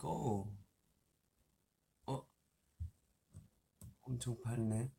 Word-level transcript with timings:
고. 0.00 0.50
어? 2.06 2.26
엄청 4.00 4.40
밝네. 4.40 4.90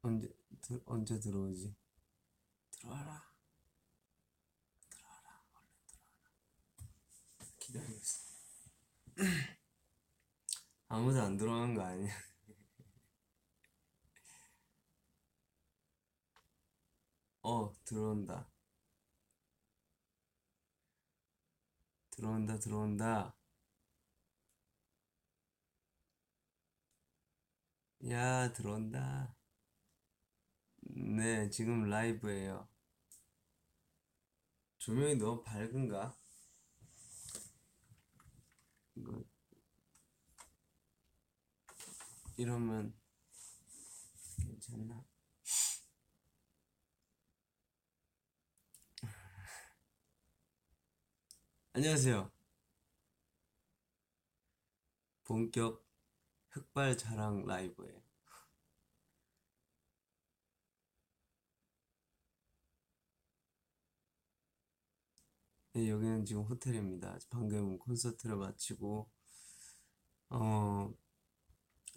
언제 0.00 0.26
들, 0.62 0.82
언제 0.86 1.20
들어오지? 1.20 1.76
들어와라. 2.70 3.30
들어와라. 4.88 5.42
얼른 5.52 5.68
들어와라. 5.86 6.30
기다리고 7.58 7.92
있어. 7.92 8.24
아무도 10.88 11.20
안 11.20 11.36
들어오는 11.36 11.74
거 11.74 11.82
아니야? 11.82 12.10
어, 17.42 17.70
들어온다. 17.84 18.49
들어온다, 22.20 22.58
들어온다. 22.58 23.34
야, 28.10 28.52
들어온다. 28.52 29.34
네, 30.82 31.48
지금 31.48 31.88
라이브예요. 31.88 32.68
조명이 34.76 35.14
너무 35.16 35.42
밝은가? 35.42 36.14
이거 38.96 39.24
이러면 42.36 42.92
괜찮나? 44.36 45.09
안녕하세요. 51.72 52.30
본격 55.24 55.82
흑발 56.50 56.98
자랑 56.98 57.46
라이브예요. 57.46 58.02
네, 65.72 65.88
여기는 65.90 66.24
지금 66.24 66.42
호텔입니다. 66.42 67.18
방금 67.28 67.76
콘서트를 67.78 68.36
마치고 68.36 69.10
어 70.30 70.92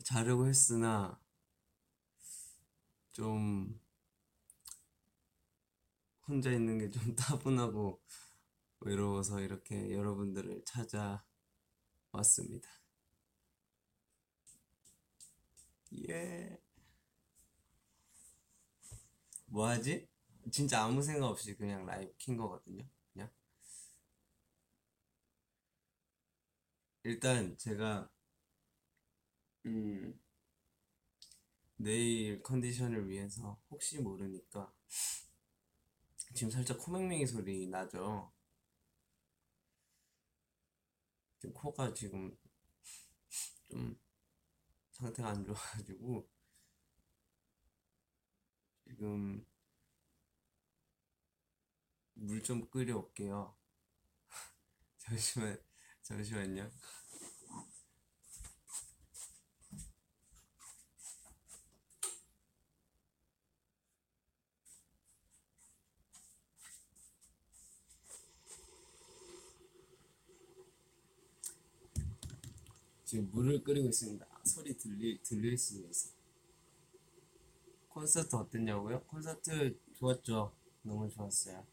자려고 0.04 0.46
했으나 0.48 1.20
좀 3.14 3.80
혼자 6.28 6.52
있는 6.52 6.80
게 6.80 6.90
좀 6.90 7.16
따분하고 7.16 8.02
외로워서 8.86 9.40
이렇게 9.40 9.92
여러분들을 9.92 10.64
찾아왔습니다. 10.66 11.24
예. 16.10 16.60
뭐 19.46 19.68
하지? 19.68 20.08
진짜 20.52 20.84
아무 20.84 21.02
생각 21.02 21.28
없이 21.28 21.56
그냥 21.56 21.86
라이브 21.86 22.14
킨 22.18 22.36
거거든요. 22.36 22.84
그냥. 23.14 23.30
일단 27.04 27.56
제가 27.58 28.10
음, 29.66 30.14
내일 31.78 32.42
컨디션을 32.44 33.08
위해서 33.08 33.58
혹시 33.70 34.00
모르니까 34.02 34.72
지금 36.34 36.52
살짝 36.52 36.80
코맹맹이 36.80 37.26
소리 37.28 37.68
나죠? 37.68 38.32
지금 41.44 41.54
코가 41.56 41.94
지금 41.94 42.34
좀 43.70 43.98
상태가 44.92 45.30
안 45.30 45.44
좋아가지고 45.46 46.28
지금 48.88 49.44
물 52.16 52.42
좀 52.42 52.68
끓여 52.72 52.98
올게요. 52.98 53.56
잠시만, 54.98 55.58
잠시만요. 56.02 56.70
지금 73.14 73.30
물을 73.30 73.64
끓이고 73.64 73.90
있습니다. 73.90 74.26
소리 74.44 74.76
들리, 74.76 75.22
들릴 75.22 75.56
수 75.56 75.80
있어. 75.88 76.10
콘서트 77.90 78.36
어땠냐고요? 78.36 79.04
콘서트 79.04 79.80
좋았죠? 79.94 80.52
너무 80.82 81.08
좋았어요. 81.08 81.64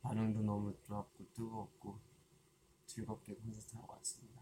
반응도 0.00 0.40
너무 0.40 0.74
좋았고, 0.86 1.26
뜨거웠고, 1.34 2.00
즐겁게 2.86 3.34
콘서트 3.34 3.76
하고 3.76 3.92
왔습니다. 3.92 4.40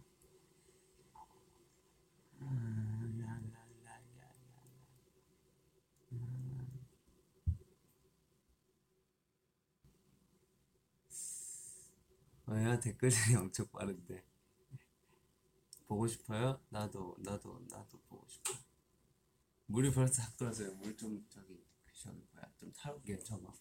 왜요? 12.50 12.81
댓글들이 12.81 13.37
엄청 13.38 13.65
빠른데. 13.69 14.25
보고 15.87 16.06
싶어요? 16.09 16.61
나도, 16.69 17.16
나도, 17.21 17.65
나도 17.71 18.00
보고 18.09 18.27
싶어. 18.28 18.53
물이 19.66 19.93
벌써 19.93 20.22
다 20.22 20.33
끓었어요. 20.37 20.75
물 20.75 20.97
좀, 20.97 21.25
저기, 21.28 21.65
저기 21.94 22.19
뭐야, 22.33 22.53
좀 22.59 22.72
타올게, 22.72 23.19
저거. 23.21 23.53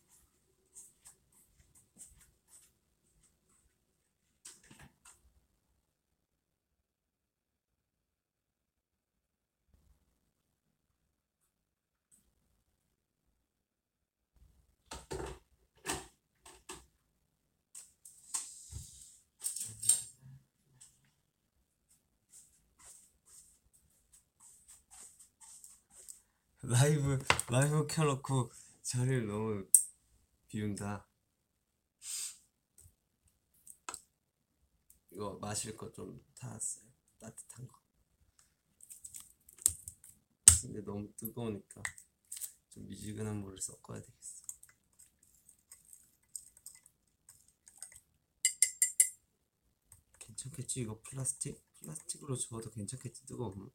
라이브, 26.70 27.18
라이브 27.50 27.88
켜놓고 27.88 28.52
자리를 28.84 29.26
너무 29.26 29.68
비운다. 30.48 31.08
이거 35.10 35.40
마실 35.42 35.76
거 35.76 35.92
좀 35.92 36.24
타왔어요. 36.36 36.86
따뜻한 37.18 37.68
거. 37.68 37.80
근데 40.62 40.82
너무 40.82 41.12
뜨거우니까 41.18 41.82
좀 42.70 42.88
미지근한 42.88 43.38
물을 43.38 43.60
섞어야 43.60 44.00
되겠어. 44.00 44.44
괜찮겠지? 50.20 50.82
이거 50.82 51.02
플라스틱? 51.02 51.60
플라스틱으로 51.80 52.38
저어도 52.38 52.70
괜찮겠지? 52.70 53.26
뜨거우면. 53.26 53.72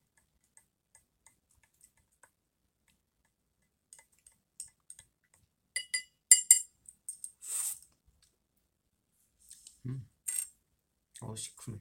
어, 11.24 11.34
시큼해. 11.34 11.78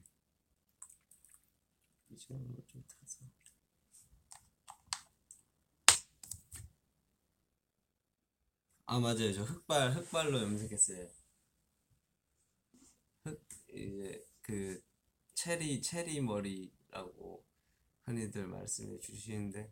이제 2.08 2.32
물좀 2.32 2.82
타서. 2.88 3.24
아, 8.86 8.98
맞아요. 8.98 9.32
저 9.34 9.42
흑발, 9.42 9.92
흑발로 9.94 10.40
염색했어요. 10.40 11.08
흑, 13.24 13.46
이제 13.68 14.26
그, 14.40 14.82
체리, 15.34 15.82
체리 15.82 16.20
머리라고 16.22 17.44
흔히들 18.04 18.46
말씀해 18.46 18.98
주시는데, 19.00 19.70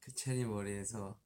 그 0.00 0.14
체리 0.14 0.46
머리에서, 0.46 1.20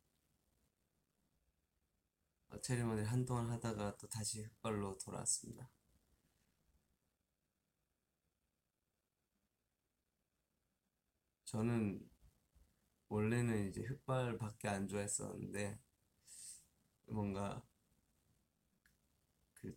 어, 2.48 2.60
체리 2.60 2.82
머리 2.82 3.04
한동안 3.04 3.48
하다가 3.50 3.96
또 3.96 4.08
다시 4.08 4.43
흑발로 4.43 4.98
돌아왔습니다. 4.98 5.70
저는 11.50 12.08
원래는 13.08 13.69
이제 13.69 13.82
흑발밖에 13.82 14.69
안 14.69 14.87
좋아했었는데 14.87 15.81
뭔가 17.06 17.61
그 19.55 19.76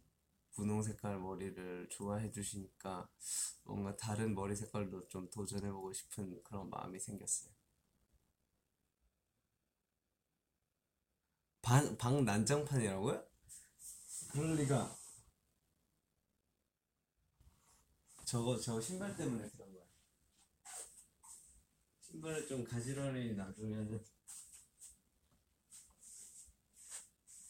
분홍 0.52 0.84
색깔 0.84 1.20
머리를 1.20 1.90
좋아해 1.90 2.30
주시니까 2.30 3.10
뭔가 3.64 3.98
다른 3.98 4.36
머리 4.36 4.56
색깔도 4.56 5.08
좀 5.08 5.28
도전해 5.32 5.72
보고 5.72 5.92
싶은 5.92 6.44
그런 6.44 6.70
마음이 6.70 7.00
생겼어요. 7.00 7.52
방, 11.64 11.98
방 11.98 12.24
난장판이라고요? 12.24 13.26
그럴 14.32 14.56
리가. 14.58 14.96
저거, 18.26 18.60
저 18.60 18.80
신발 18.80 19.16
때문에. 19.16 19.50
신발을 22.14 22.48
좀 22.48 22.64
가지런히 22.64 23.34
놔두면은 23.34 24.00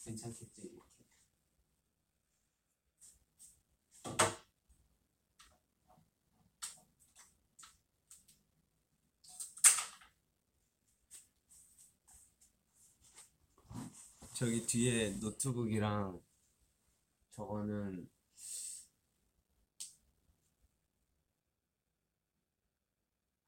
괜찮겠지, 0.06 0.62
이렇게. 0.62 0.84
저기 14.34 14.66
뒤에 14.66 15.10
노트북이랑 15.20 16.22
저거는 17.32 18.10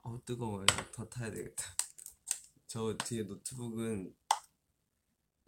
어 0.06 0.24
뜨거워요. 0.24 0.68
더 0.94 1.04
타야 1.10 1.31
되겠다. 1.31 1.63
저 2.68 2.96
뒤에 2.96 3.24
노트북은 3.24 4.16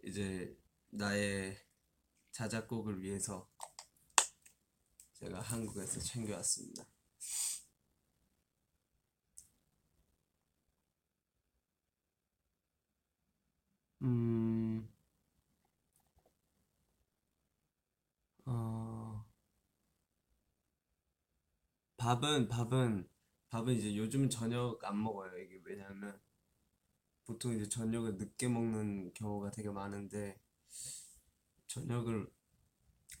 이제 0.02 0.58
나의 0.90 1.56
자작곡을 2.32 3.00
위해서 3.00 3.48
제가 5.14 5.40
한국에서 5.40 6.00
챙겨왔습니다. 6.00 6.84
음, 14.02 14.88
어, 18.44 19.24
밥은, 21.96 22.48
밥은, 22.48 23.08
밥은 23.50 23.74
이제 23.74 23.96
요즘 23.96 24.28
저녁 24.28 24.82
안 24.84 25.02
먹어요. 25.02 25.36
이게 25.38 25.60
왜냐면 25.64 26.20
보통 27.24 27.54
이제 27.54 27.68
저녁을 27.68 28.16
늦게 28.16 28.48
먹는 28.48 29.12
경우가 29.14 29.50
되게 29.50 29.70
많은데 29.70 30.40
저녁을 31.66 32.30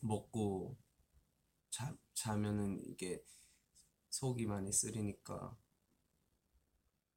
먹고 0.00 0.76
자, 1.70 1.96
자면은 2.14 2.80
이게 2.86 3.22
속이 4.10 4.46
많이 4.46 4.72
쓰리니까 4.72 5.56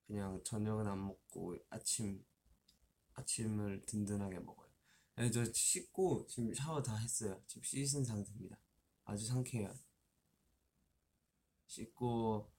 그냥 0.06 0.42
저녁은 0.44 0.88
안 0.88 1.06
먹고 1.06 1.58
아침 1.70 2.24
아침을 3.14 3.86
든든하게 3.86 4.40
먹어요. 4.40 4.70
네, 5.16 5.30
저 5.30 5.44
씻고 5.46 6.26
지금 6.28 6.54
샤워 6.54 6.82
다 6.82 6.96
했어요. 6.96 7.42
지금 7.48 7.64
씻은 7.64 8.04
상태입니다. 8.04 8.58
아주 9.04 9.26
상쾌해요. 9.26 9.74
씻고 11.68 12.52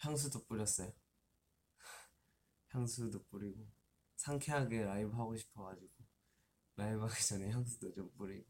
향수도 0.00 0.44
뿌렸어요. 0.46 0.92
향수도 2.68 3.22
뿌리고 3.24 3.68
상쾌하게 4.16 4.84
라이브 4.84 5.10
하고 5.12 5.36
싶어가지고 5.36 5.90
라이브 6.76 7.02
하기 7.02 7.26
전에 7.26 7.50
향수도 7.50 7.92
좀 7.92 8.10
뿌리고 8.16 8.46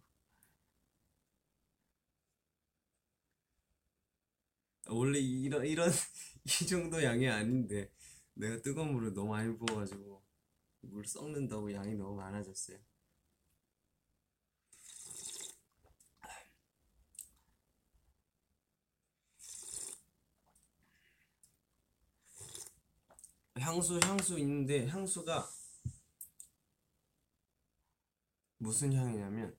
원래 4.88 5.19
이런 5.19 5.64
이런 5.67 5.91
이 6.44 6.67
정도 6.67 7.02
양이 7.02 7.29
아닌데 7.29 7.91
내가 8.35 8.61
뜨거운 8.62 8.93
물을 8.93 9.12
너무 9.14 9.31
많이 9.31 9.56
부어가지고 9.56 10.23
물 10.82 11.05
썩는다고 11.06 11.73
양이 11.73 11.94
너무 11.94 12.17
많아졌어요. 12.17 12.79
향수 23.60 24.00
향수 24.02 24.38
있는데 24.40 24.86
향수가 24.88 25.48
무슨 28.58 28.92
향이냐면 28.92 29.56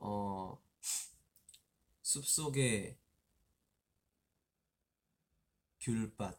어 0.00 0.58
숲속의 2.02 2.96
귤밭 5.80 6.38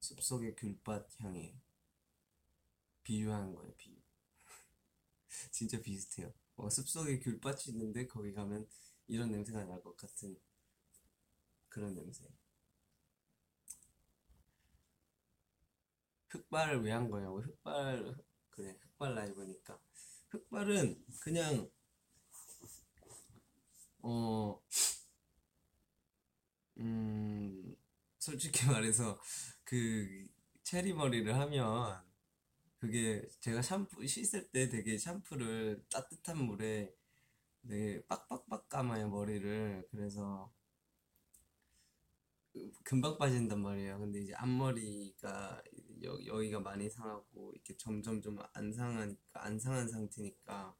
숲속의 0.00 0.54
귤밭 0.56 1.08
향이에요. 1.20 1.54
비유하는 3.04 3.54
거예요, 3.54 3.72
비유. 3.76 3.94
진짜 5.50 5.80
비슷해요. 5.80 6.32
어, 6.56 6.68
숲속에 6.70 7.18
귤밭이 7.20 7.64
있는데 7.68 8.06
거기 8.06 8.32
가면 8.32 8.66
이런 9.08 9.30
냄새가 9.30 9.64
날 9.64 9.82
것 9.82 9.96
같은 9.96 10.36
그런 11.72 11.94
냄새. 11.94 12.24
흑발을 16.30 16.82
왜 16.82 16.90
한 16.90 17.08
거냐고. 17.10 17.40
흑발, 17.40 18.16
그래, 18.50 18.76
흑발 18.82 19.14
라이브니까. 19.14 19.78
흑발은 20.30 21.04
그냥, 21.20 21.70
어, 24.02 24.60
음, 26.78 27.76
솔직히 28.18 28.60
말해서 28.66 29.20
그 29.64 30.26
체리 30.62 30.92
머리를 30.94 31.34
하면 31.34 32.02
그게 32.78 33.28
제가 33.40 33.62
샴푸 33.62 34.06
씻을 34.06 34.50
때 34.52 34.68
되게 34.70 34.98
샴푸를 34.98 35.84
따뜻한 35.90 36.38
물에 36.38 36.94
되게 37.68 38.02
빡빡빡 38.08 38.68
감아요 38.68 39.08
머리를 39.10 39.88
그래서 39.92 40.52
금방 42.84 43.16
빠진단 43.18 43.60
말이에요 43.62 43.98
근데 43.98 44.20
이제 44.20 44.34
앞머리가 44.34 45.62
여, 46.04 46.18
여기가 46.26 46.60
많이 46.60 46.88
상하고 46.90 47.52
이렇게 47.54 47.76
점점 47.76 48.20
좀 48.22 48.38
안 48.54 48.72
상하니까 48.72 49.20
안 49.44 49.58
상한 49.58 49.88
상태니까 49.88 50.74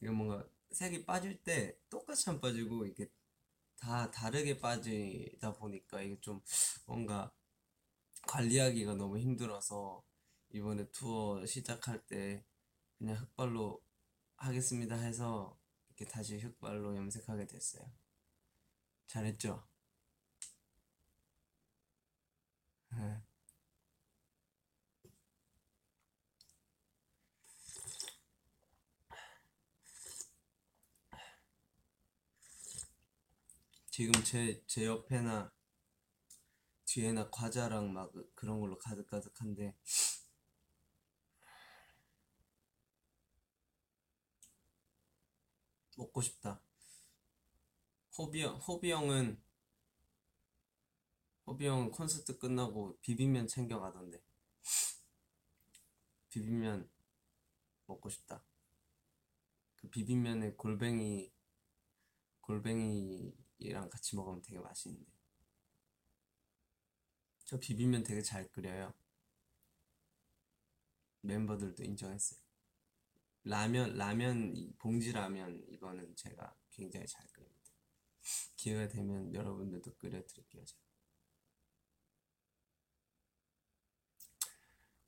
이게 0.00 0.10
뭔가 0.10 0.44
색이 0.72 1.04
빠질 1.06 1.42
때 1.42 1.76
똑같이 1.90 2.28
안 2.30 2.40
빠지고 2.40 2.86
이게 2.86 3.08
다 3.78 4.10
다르게 4.10 4.58
빠지다 4.60 5.54
보니까 5.54 6.02
이게 6.02 6.18
좀 6.20 6.40
뭔가 6.86 7.32
관리하기가 8.28 8.94
너무 8.96 9.18
힘들어서 9.18 10.04
이번에 10.50 10.86
투어 10.92 11.44
시작할 11.46 12.04
때 12.06 12.44
그냥 12.98 13.16
흑발로 13.16 13.82
하겠습니다 14.36 14.96
해서 14.96 15.58
이렇게 15.88 16.06
다시 16.12 16.38
흑발로 16.38 16.96
염색하게 16.96 17.46
됐어요. 17.48 17.84
잘했죠? 19.06 19.62
네. 22.96 23.22
지금 33.90 34.12
제, 34.24 34.62
제 34.66 34.86
옆에나 34.86 35.52
뒤에나 36.86 37.30
과자랑 37.30 37.92
막 37.92 38.12
그런 38.34 38.60
걸로 38.60 38.78
가득가득한데 38.78 39.74
먹고 45.96 46.20
싶다. 46.22 46.60
호비 48.18 48.42
형, 48.42 48.56
호비 48.56 48.90
형은 48.90 49.42
호비 51.46 51.66
형 51.66 51.90
콘서트 51.90 52.38
끝나고 52.38 52.98
비빔면 53.00 53.48
챙겨가던데. 53.48 54.22
비빔면 56.28 56.88
먹고 57.86 58.08
싶다. 58.08 58.44
그 59.76 59.88
비빔면에 59.88 60.52
골뱅이 60.52 61.32
골뱅이랑 62.40 63.90
같이 63.90 64.16
먹으면 64.16 64.42
되게 64.42 64.58
맛있는데. 64.58 65.10
저 67.44 67.58
비빔면 67.58 68.02
되게 68.02 68.22
잘 68.22 68.50
끓여요. 68.50 68.94
멤버들도 71.22 71.82
인정했어요. 71.82 72.40
라면, 73.44 73.96
라면, 73.96 74.56
이 74.56 74.72
봉지 74.78 75.12
라면, 75.12 75.64
이거는 75.68 76.14
제가 76.16 76.56
굉장히 76.70 77.06
잘 77.06 77.26
끓입니다. 77.28 77.72
기회가 78.56 78.88
되면 78.88 79.34
여러분들도 79.34 79.96
끓여 79.96 80.24
드릴게요, 80.24 80.64
제가. 80.64 80.91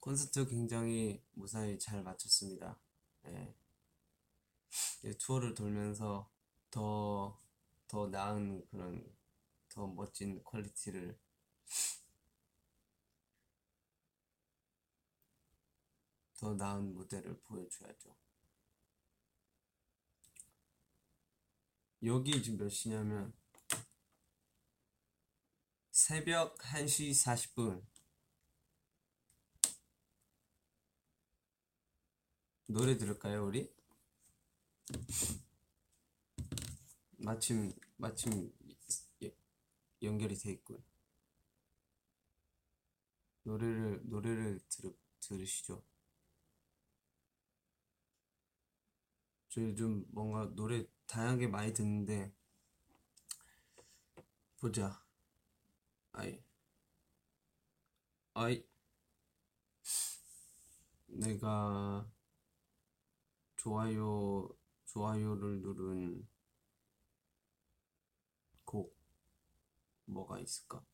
콘서트 0.04 0.46
굉장히 0.46 1.24
무사히 1.32 1.78
잘 1.78 2.02
마쳤습니다. 2.02 2.78
예. 3.24 3.56
이제 4.98 5.16
투어를 5.16 5.54
돌면서 5.54 6.30
더, 6.70 7.40
더 7.88 8.08
나은 8.08 8.66
그런, 8.66 9.02
더 9.70 9.86
멋진 9.86 10.44
quality를 10.44 11.18
더 16.36 16.52
나은 16.52 16.92
무대를 16.92 17.40
보여줘야죠. 17.40 18.14
여기 22.02 22.42
지금 22.42 22.58
몇 22.58 22.68
시냐면 22.68 23.32
새벽 25.90 26.58
1시 26.58 27.12
40분 27.24 27.93
노래 32.74 32.96
들을까요, 32.96 33.46
우리? 33.46 33.72
마침 37.18 37.72
마침 37.96 38.52
예- 39.22 39.32
연결이 40.02 40.34
돼 40.34 40.50
있군. 40.50 40.82
노래를 43.44 44.00
노래를 44.06 44.58
들 44.68 44.92
들으시죠. 45.20 45.84
저 49.50 49.60
요즘 49.60 50.04
뭔가 50.08 50.52
노래 50.56 50.84
다양하게 51.06 51.46
많이 51.46 51.72
듣는데 51.72 52.34
보자. 54.58 55.00
아이 56.10 56.42
아이 58.34 58.66
내가 61.06 62.12
좋아요 63.64 64.50
좋아요를 64.84 65.62
누른 65.62 66.28
곡 68.64 68.94
뭐가 70.06 70.38
있을까? 70.40 70.84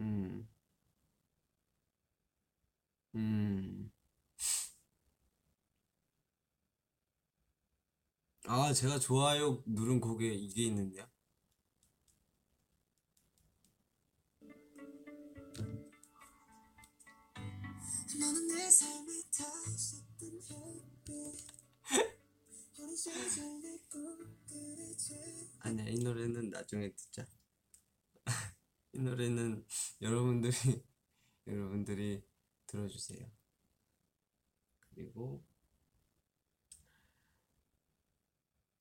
음, 0.00 0.48
음. 3.14 3.90
아, 8.46 8.72
제가 8.74 8.98
좋아요 8.98 9.62
누른 9.66 9.98
곡에 10.00 10.26
이게 10.34 10.64
있는데요. 10.64 11.06
아니야, 25.60 25.88
이 25.88 25.98
노래는 26.00 26.50
나중에 26.50 26.94
듣자. 26.94 27.26
이 28.92 28.98
노래는 28.98 29.64
여러분들이 30.02 30.52
여러분들이 31.46 32.22
들어주세요. 32.66 33.26
그리고 34.80 35.42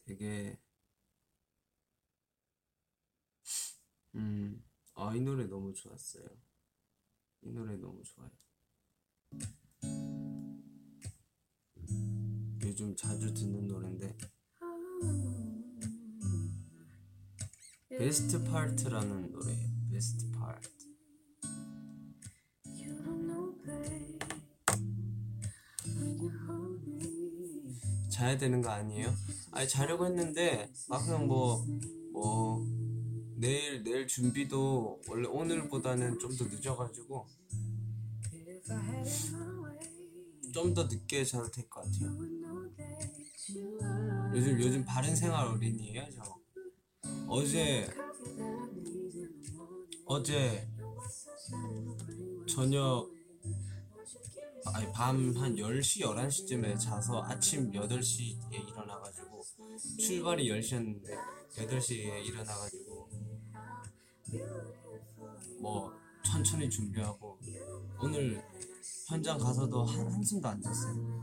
되게 0.03 0.59
음, 4.15 4.61
아, 4.95 5.15
이 5.15 5.21
노래 5.21 5.45
너무 5.45 5.73
좋았어요. 5.73 6.27
이 7.43 7.51
노래 7.51 7.77
너무 7.77 8.03
좋아요. 8.03 8.48
요즘 12.63 12.95
자주 12.95 13.33
듣는 13.33 13.67
노래인데 13.67 14.15
Best 17.89 18.43
Part라는 18.43 19.31
노래예요. 19.31 19.67
Best 19.91 20.29
Part. 20.31 20.69
자야 28.09 28.37
되는 28.37 28.61
거 28.61 28.69
아니에요? 28.69 29.13
아니 29.51 29.67
자려고 29.67 30.05
했는데 30.05 30.71
막상 30.87 31.27
뭐뭐 31.27 32.65
내일 33.37 33.83
내일 33.83 34.07
준비도 34.07 35.01
원래 35.07 35.27
오늘보다는 35.27 36.19
좀 36.19 36.35
더 36.37 36.45
늦어가지고 36.45 37.27
좀 40.53 40.73
더 40.73 40.83
늦게 40.85 41.23
자도 41.23 41.49
될 41.51 41.69
것 41.69 41.83
같아요. 41.83 42.09
요즘 44.33 44.59
요즘 44.61 44.85
바른 44.85 45.15
생활 45.15 45.47
어린이에요 45.47 46.05
저. 46.15 46.39
어제 47.27 47.87
어제 50.05 50.67
저녁 52.47 53.09
아니 54.65 54.91
밤한 54.91 55.55
10시 55.55 56.01
11시쯤에 56.01 56.79
자서 56.79 57.23
아침 57.23 57.71
8시에 57.71 58.67
일어나 58.69 58.99
가지고 58.99 59.41
출발이 59.99 60.47
10시였는데 60.49 61.05
8시에 61.55 62.25
일어나 62.25 62.55
가지고 62.55 63.09
뭐 65.59 65.93
천천히 66.23 66.69
준비하고 66.69 67.39
오늘 68.01 68.43
현장 69.07 69.37
가서도 69.37 69.83
한, 69.83 70.11
한숨도 70.11 70.47
안 70.47 70.61
잤어요. 70.61 71.19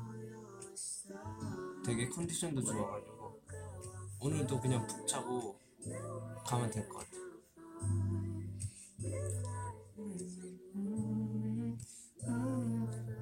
되게 1.84 2.08
컨디션도 2.08 2.62
좋아가지고 2.62 3.40
오늘도 4.20 4.60
그냥 4.60 4.86
푹 4.86 5.06
자고 5.06 5.58
가면 6.44 6.70
될 6.70 6.88
것 6.88 6.98
같아요. 6.98 7.26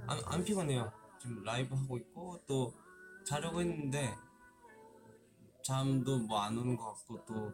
안, 0.07 0.19
안 0.27 0.45
피곤해요. 0.45 0.91
지금 1.21 1.43
라이브 1.43 1.75
하고 1.75 1.97
있고 1.99 2.41
또 2.47 2.73
자려고 3.27 3.61
했는데 3.61 4.15
잠도 5.63 6.19
뭐 6.19 6.39
안 6.41 6.57
오는 6.59 6.77
것 6.77 6.85
같고 6.95 7.25
또 7.25 7.53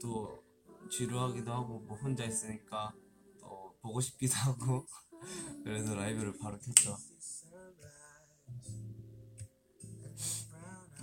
또 0.00 0.44
지루하기도 0.90 1.50
하고 1.50 1.78
뭐 1.78 1.96
혼자 1.96 2.24
있으니까 2.26 2.92
또 2.92 3.03
보고 3.84 4.00
싶기도 4.00 4.34
하고 4.36 4.86
그래서 5.62 5.94
라이브를 5.94 6.38
바로 6.38 6.58
켰죠. 6.58 6.96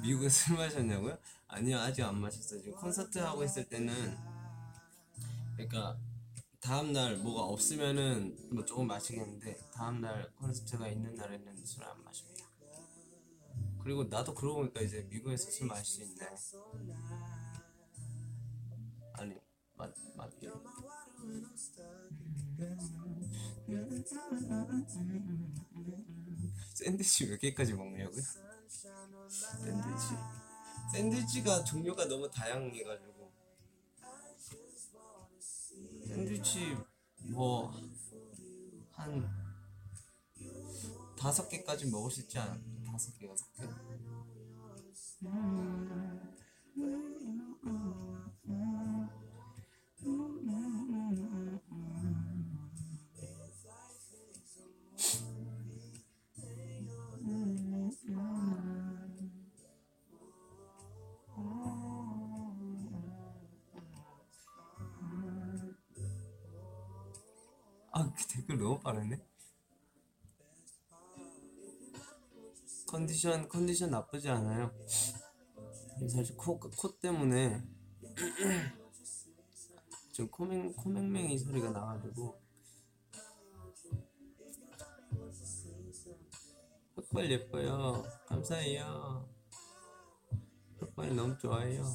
미국에 0.02 0.28
술 0.30 0.58
마셨냐고요? 0.58 1.16
아니요 1.48 1.78
아직 1.78 2.02
안 2.02 2.20
마셨어요. 2.20 2.60
지금 2.60 2.76
콘서트 2.76 3.20
하고 3.20 3.44
있을 3.44 3.70
때는 3.70 4.18
그러니까 5.54 5.96
다음 6.60 6.92
날 6.92 7.18
뭐가 7.18 7.44
없으면은 7.44 8.36
뭐 8.52 8.66
조금 8.66 8.88
마시겠는데 8.88 9.60
다음 9.72 10.02
날 10.02 10.34
콘서트가 10.38 10.88
있는 10.88 11.14
날에는 11.14 11.64
술 11.64 11.84
안 11.84 12.04
마십니다. 12.04 12.48
그리고 13.84 14.06
나도 14.06 14.34
그러고 14.34 14.62
보니까 14.62 14.82
이제 14.82 15.04
미국에서 15.04 15.52
술 15.52 15.68
있네. 15.68 16.30
아니 19.14 19.36
맞 19.76 19.94
맞게. 20.16 20.50
샌드위치 26.74 27.28
몇 27.30 27.40
개까지 27.40 27.74
먹냐고요? 27.74 28.22
샌드위치 29.30 30.08
샌드위치가 30.94 31.64
종류가 31.64 32.06
너무 32.06 32.30
다양해가지고 32.30 33.32
샌드위치 36.08 36.78
뭐 37.30 37.72
한 39.02 39.28
다섯 41.18 41.50
개까지 41.50 41.90
먹을 41.90 42.12
수 42.12 42.22
있지 42.22 42.38
않아? 42.38 42.56
다섯 42.86 43.18
개 43.18 43.28
여섯 43.28 43.52
개? 43.54 43.64
아, 45.26 46.30
댓글 68.52 68.58
너무 68.58 68.80
빠르네. 68.80 69.24
컨디션 72.88 73.48
컨디션 73.48 73.92
나쁘지 73.92 74.30
않아요. 74.30 74.74
사실 76.10 76.36
코, 76.36 76.60
코 76.60 77.00
때문에 77.00 77.64
좀 80.12 80.28
코맹 80.30 80.74
코맹맹이 80.74 81.38
소리가 81.38 81.70
나가지고 81.70 82.42
흑발 86.96 87.32
예뻐요. 87.32 88.04
감사해요. 88.28 89.30
흑발 90.80 91.16
너무 91.16 91.38
좋아요. 91.38 91.86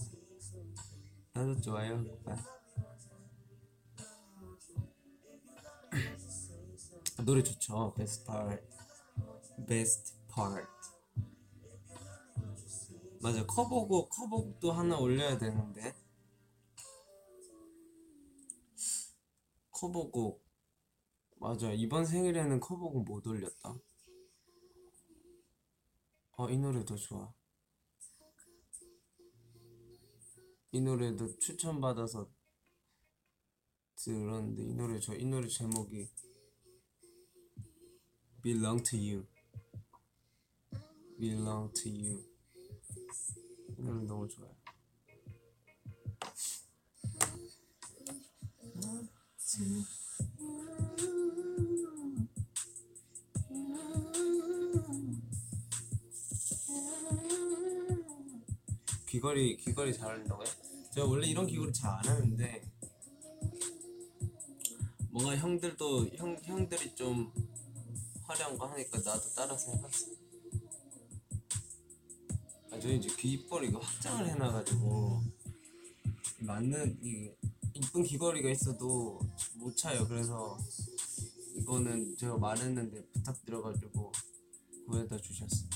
나도 1.35 1.61
좋아요. 1.61 1.97
흑발. 1.97 2.56
노래 7.27 7.43
좋죠. 7.43 7.93
Best 7.97 8.25
part. 8.25 8.63
Best 9.67 10.15
part. 10.33 10.69
맞아. 13.21 13.45
커버곡, 13.45 14.11
커버곡도 14.11 14.71
하나 14.71 14.97
올려야 14.97 15.37
되는데. 15.37 15.93
커버곡. 19.73 20.41
맞아. 21.41 21.73
이번 21.73 22.07
생일에는 22.07 22.61
커버곡 22.61 23.05
못 23.05 23.27
올렸다. 23.27 23.75
어, 26.37 26.49
이 26.49 26.57
노래도 26.59 26.95
좋아. 26.95 27.35
이 30.71 30.81
노래도 30.81 31.37
추천받아서 31.39 32.31
들었는데 33.97 34.63
이 34.63 34.75
노래 34.75 35.01
저 35.01 35.15
이 35.15 35.25
노래 35.25 35.49
제목이 35.49 36.09
Belong 38.47 38.81
to 38.85 38.97
You. 38.97 39.27
Belong 41.19 41.73
to 41.83 41.91
You. 41.91 42.23
이 43.77 43.83
노래 43.83 44.07
너무 44.07 44.29
좋아요. 44.29 44.55
귀걸이 59.07 59.57
귀걸이 59.57 59.93
잘 59.93 60.11
어울린다고요? 60.11 60.47
제가 60.93 61.09
원래 61.09 61.27
이런 61.27 61.49
귀걸이 61.49 61.73
잘 61.73 61.91
안 61.91 62.07
하는데 62.07 62.63
뭔가 65.11 65.37
형들도 65.37 66.11
형 66.15 66.37
형들이 66.45 66.95
좀 66.95 67.33
화려한 68.27 68.59
거 68.59 68.67
하니까 68.67 68.99
나도 68.99 69.23
따라서 69.35 69.73
해봤어. 69.73 70.07
아 72.73 72.81
저희 72.81 72.97
이제 72.97 73.09
귀입벌 73.17 73.65
이거 73.65 73.79
확장을 73.79 74.29
해놔가지고 74.29 75.23
맞는 76.41 76.99
이 77.03 77.31
이쁜 77.75 78.03
귀걸이가 78.03 78.51
있어도 78.51 79.21
못 79.55 79.77
차요. 79.77 80.07
그래서 80.09 80.59
이거는 81.55 82.17
제가 82.17 82.37
말했는데 82.39 83.07
부탁드려가지고 83.13 84.13
구해다 84.87 85.17
주셨어. 85.19 85.67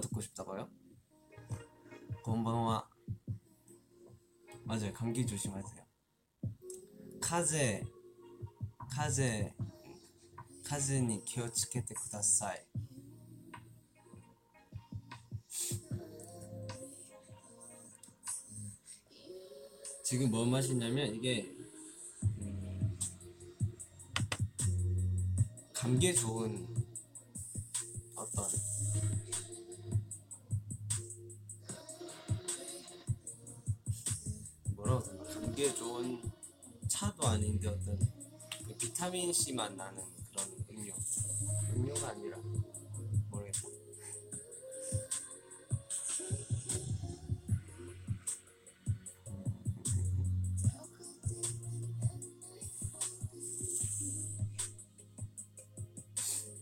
일본어 0.00 0.02
듣고 0.02 0.20
싶다고요? 0.20 0.68
건방와 2.24 2.88
맞아요. 4.64 4.92
감기 4.92 5.26
조심하세요. 5.26 5.84
카제 7.20 7.84
카제 8.90 9.54
카제니 10.64 11.24
기어치케테 11.24 11.94
쿠다사이. 11.94 12.58
지금 20.02 20.30
뭐 20.30 20.44
마시냐면 20.44 21.14
이게 21.14 21.54
음, 22.40 22.98
감기에 25.72 26.12
좋은 26.14 26.79
아닌데 37.30 37.68
어떤 37.68 37.98
그 38.66 38.74
비타민 38.76 39.32
C 39.32 39.52
맛 39.52 39.72
나는 39.74 40.02
그런 40.32 40.48
음료. 40.70 40.92
음료가 41.74 42.08
아니라 42.08 42.38
모르겠다 43.30 43.60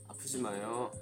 아프지 0.09 0.39
마요. 0.39 0.93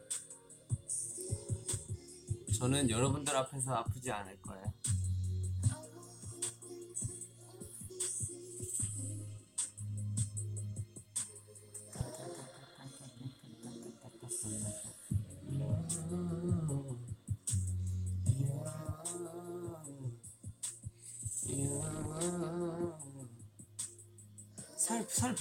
저는 2.58 2.88
여러분들 2.88 3.36
앞에서 3.36 3.74
아프지 3.74 4.10
않을 4.10 4.40
거예요 4.40 4.45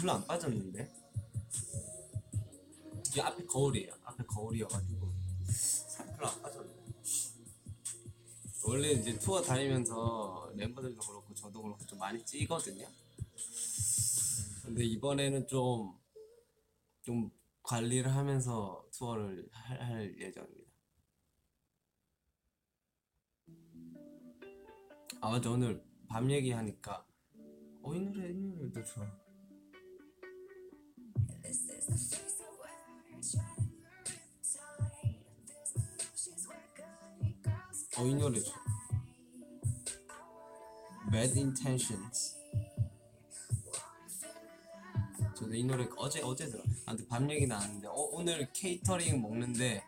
별로 0.05 0.11
안 0.13 0.27
빠졌는데? 0.27 0.93
이게 3.07 3.21
앞에 3.21 3.43
거울이에요. 3.45 3.91
앞에 4.03 4.23
거울이어가지고 4.25 5.11
살 5.47 6.05
별로 6.15 6.27
안 6.27 6.41
빠졌네. 6.43 6.73
원래 8.67 8.91
이제 8.91 9.17
투어 9.17 9.41
다니면서 9.41 10.51
멤버들도 10.53 11.01
그렇고 11.01 11.33
저도 11.33 11.59
그렇고 11.59 11.83
좀 11.85 11.97
많이 11.97 12.23
찌거든요. 12.23 12.87
근데 14.63 14.83
이번에는 14.83 15.47
좀, 15.47 15.97
좀 17.01 17.31
관리를 17.63 18.13
하면서 18.13 18.85
투어를 18.91 19.49
할, 19.51 19.81
할 19.81 20.19
예정입니다. 20.19 20.71
아, 25.21 25.31
맞아. 25.31 25.49
오늘 25.49 25.83
밤 26.07 26.29
얘기하니까, 26.29 27.03
어, 27.81 27.95
이 27.95 27.99
노래, 27.99 28.29
이 28.29 28.33
노래도 28.33 28.83
좋아. 28.83 29.24
어, 37.97 38.05
이 38.05 38.13
노래 38.15 38.39
좋아. 38.41 38.55
Bad 41.11 41.39
Intentions. 41.39 42.35
저도 45.35 45.53
이 45.53 45.63
노래 45.63 45.87
어제 45.97 46.21
어제 46.21 46.47
들어. 46.47 46.61
아, 46.85 46.91
근데 46.91 47.07
밤 47.07 47.29
얘기 47.29 47.47
나왔는데 47.47 47.87
어, 47.87 47.93
오늘 47.93 48.51
케이터링 48.53 49.21
먹는데 49.21 49.83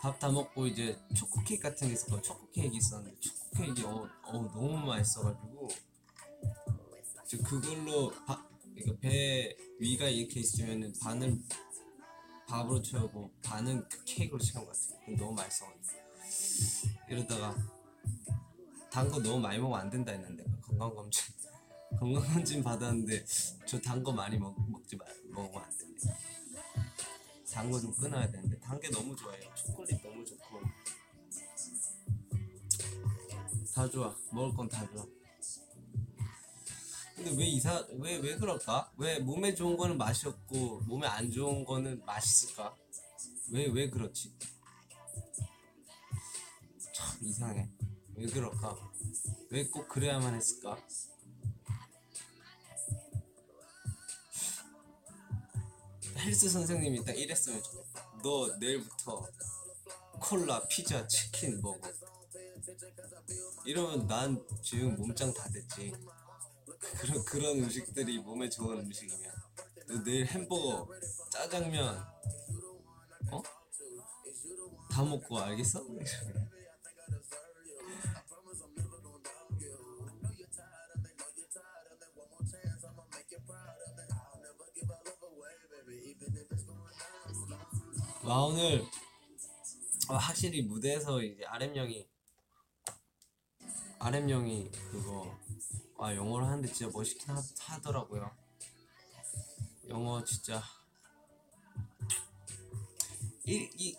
밥 0.00 0.18
다 0.18 0.30
먹고 0.30 0.66
이제 0.66 0.98
초코 1.14 1.42
케이크 1.42 1.62
같은 1.62 1.88
게 1.88 1.94
있었고 1.94 2.20
초코 2.22 2.48
케이크 2.50 2.76
있었는데 2.76 3.18
초코 3.20 3.50
케이크 3.56 3.86
어, 3.86 4.08
어 4.22 4.32
너무 4.32 4.78
맛있어가지고 4.86 5.68
저 7.26 7.38
그걸로 7.38 8.12
밥 8.26 8.55
이거 8.76 8.96
배 8.98 9.56
위가 9.80 10.08
이렇게 10.08 10.40
있으면은 10.40 10.92
반은 11.00 11.42
밥으로 12.48 12.80
채우고 12.82 13.30
반은 13.42 13.88
그 13.88 14.04
케이크로 14.04 14.38
채운 14.40 14.64
것 14.66 14.72
같아요. 14.72 15.16
너무 15.16 15.32
맛있어가지고 15.34 15.98
이러다가 17.08 17.54
단 18.90 19.10
거 19.10 19.20
너무 19.20 19.38
많이 19.40 19.58
먹으면 19.58 19.80
안 19.80 19.90
된다 19.90 20.12
했는데 20.12 20.44
건강검진 20.62 21.34
건강검진 21.98 22.62
받았는데 22.62 23.24
저 23.66 23.80
단 23.80 24.02
거 24.02 24.12
많이 24.12 24.38
먹, 24.38 24.54
먹지 24.70 24.96
말 24.96 25.08
먹으면 25.30 25.62
안 25.64 25.70
됩니다. 25.76 26.14
단 27.52 27.70
거 27.70 27.80
좀 27.80 27.92
끊어야 27.94 28.30
되는데 28.30 28.58
단 28.60 28.78
게 28.80 28.90
너무 28.90 29.14
좋아요. 29.16 29.40
초콜릿 29.54 30.02
너무 30.02 30.24
좋고 30.24 30.60
다 33.74 33.88
좋아. 33.90 34.16
먹을 34.32 34.54
건 34.54 34.68
다 34.68 34.86
좋아. 34.90 35.04
근데 37.16 37.30
왜 37.36 37.46
이사 37.46 37.84
왜 37.98 38.18
왜 38.18 38.36
그럴까? 38.36 38.92
왜 38.98 39.18
몸에 39.18 39.54
좋은 39.54 39.76
거는 39.76 39.96
맛이 39.98 40.28
없고 40.28 40.80
몸에 40.86 41.06
안 41.06 41.30
좋은 41.30 41.64
거는 41.64 42.04
맛있을까? 42.04 42.76
왜 43.50 43.66
왜 43.66 43.88
그렇지? 43.90 44.34
참 46.94 47.18
이상해. 47.22 47.68
왜 48.14 48.26
그럴까? 48.26 48.76
왜 49.50 49.68
꼭 49.70 49.88
그래야만 49.88 50.34
했을까? 50.34 50.76
헬스 56.18 56.48
선생님이 56.48 57.04
딱 57.04 57.12
이랬으면 57.16 57.62
좋겠다. 57.62 58.12
너 58.22 58.56
내일부터 58.58 59.26
콜라, 60.20 60.66
피자, 60.68 61.06
치킨 61.06 61.60
먹어. 61.60 61.80
이러면 63.64 64.06
난 64.06 64.42
지금 64.62 64.96
몸짱 64.96 65.32
다 65.34 65.48
됐지. 65.50 65.92
그런 67.00 67.24
그런 67.24 67.58
음식들이 67.58 68.18
몸에 68.18 68.48
좋은 68.48 68.78
음식이면 68.78 69.32
너 69.88 70.02
내일 70.02 70.26
햄버거, 70.26 70.88
짜장면, 71.30 72.04
어? 73.30 73.42
다 74.90 75.04
먹고 75.04 75.38
알겠어? 75.38 75.84
와 88.24 88.44
오늘 88.44 88.84
어, 90.08 90.14
확실히 90.16 90.62
무대에서 90.62 91.22
이제 91.22 91.44
RM 91.44 91.76
형이 91.76 92.08
RM 94.00 94.30
형이 94.30 94.70
그거 94.90 95.38
아 95.98 96.14
영어를 96.14 96.46
하는데 96.46 96.68
진짜 96.72 96.90
멋있긴 96.92 97.30
하, 97.34 97.42
하더라고요. 97.60 98.30
영어 99.88 100.22
진짜 100.24 100.62
이, 103.44 103.70
이 103.76 103.96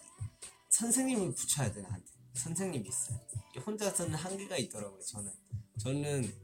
선생님을 0.70 1.34
붙여야 1.34 1.72
돼 1.72 1.82
나한테 1.82 2.08
선생님이 2.34 2.88
있어요. 2.88 3.20
혼자서는 3.66 4.14
한계가 4.16 4.58
있더라고요. 4.58 5.02
저는 5.02 5.32
저는 5.80 6.36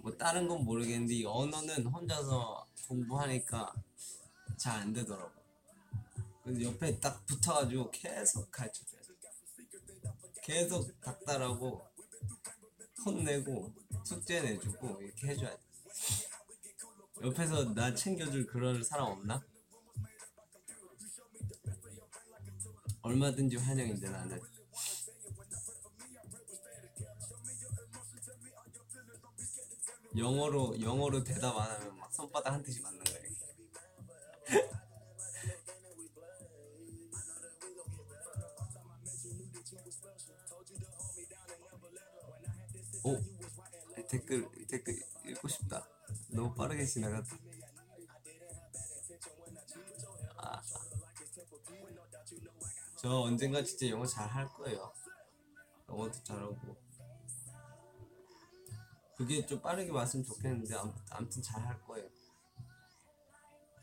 뭐 0.00 0.16
다른 0.16 0.48
건 0.48 0.64
모르겠는데 0.64 1.14
이 1.14 1.24
언어는 1.26 1.86
혼자서 1.86 2.66
공부하니까 2.88 3.74
잘 4.56 4.80
안 4.80 4.92
되더라고. 4.92 5.32
그래서 6.42 6.62
옆에 6.62 6.98
딱 7.00 7.24
붙어가지고 7.26 7.90
계속 7.90 8.50
가르쳐줘야 8.50 9.00
돼. 9.02 9.08
계속 10.42 11.00
닥달하고 11.00 11.86
혼내고 13.04 13.72
숙제 14.04 14.40
내주고 14.40 15.00
이렇게 15.02 15.28
해줘야 15.28 15.50
돼. 15.56 15.62
옆에서 17.22 17.74
나 17.74 17.94
챙겨줄 17.94 18.46
그런 18.46 18.82
사람 18.82 19.06
없나? 19.06 19.42
얼마든지 23.02 23.56
환영인데 23.56 24.08
나는. 24.08 24.40
영어로 30.16 30.80
영어로 30.80 31.24
대답 31.24 31.56
안 31.56 31.70
하면 31.72 31.98
막 31.98 32.12
손바닥 32.12 32.54
한 32.54 32.62
대씩 32.62 32.82
맞는 32.82 33.00
거야. 33.04 33.24
댓글 44.14 44.48
댓글 44.68 44.94
읽고 45.26 45.48
싶다. 45.48 45.84
너무 46.30 46.54
빠르게 46.54 46.84
지나갔다. 46.86 47.36
아, 50.36 50.62
저 52.96 53.08
언젠가 53.22 53.62
진짜 53.64 53.88
영어 53.88 54.06
잘 54.06 54.28
할 54.30 54.46
거예요. 54.54 54.92
영어도 55.88 56.12
잘하고. 56.22 56.76
그게 59.16 59.44
좀 59.46 59.60
빠르게 59.60 59.90
왔으면 59.90 60.24
좋겠는데 60.24 60.74
아무- 60.76 60.94
아무튼 61.10 61.42
잘 61.42 61.60
할 61.66 61.80
거예요. 61.82 62.08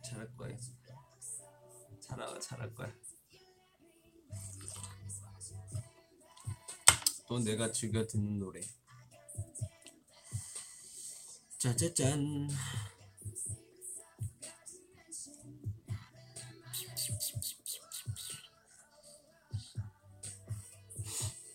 잘할 0.05 0.35
거예요. 0.37 0.57
잘하 1.99 2.39
잘할 2.39 2.73
거야. 2.73 2.93
또 7.27 7.39
내가 7.39 7.71
즐겨 7.71 8.05
듣는 8.07 8.39
노래. 8.39 8.61
짜자잔. 11.61 12.49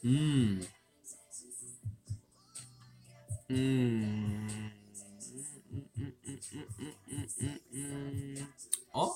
음. 0.05 0.63
음. 3.51 4.71
어? 8.93 9.11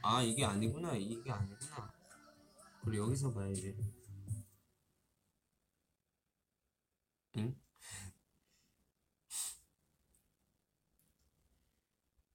아, 0.00 0.22
이게 0.22 0.42
아니구나. 0.42 0.94
이게 0.96 1.30
아니구나. 1.30 1.92
그래, 2.82 2.96
여기서 2.96 3.30
봐야지. 3.34 3.76
응? 7.36 7.63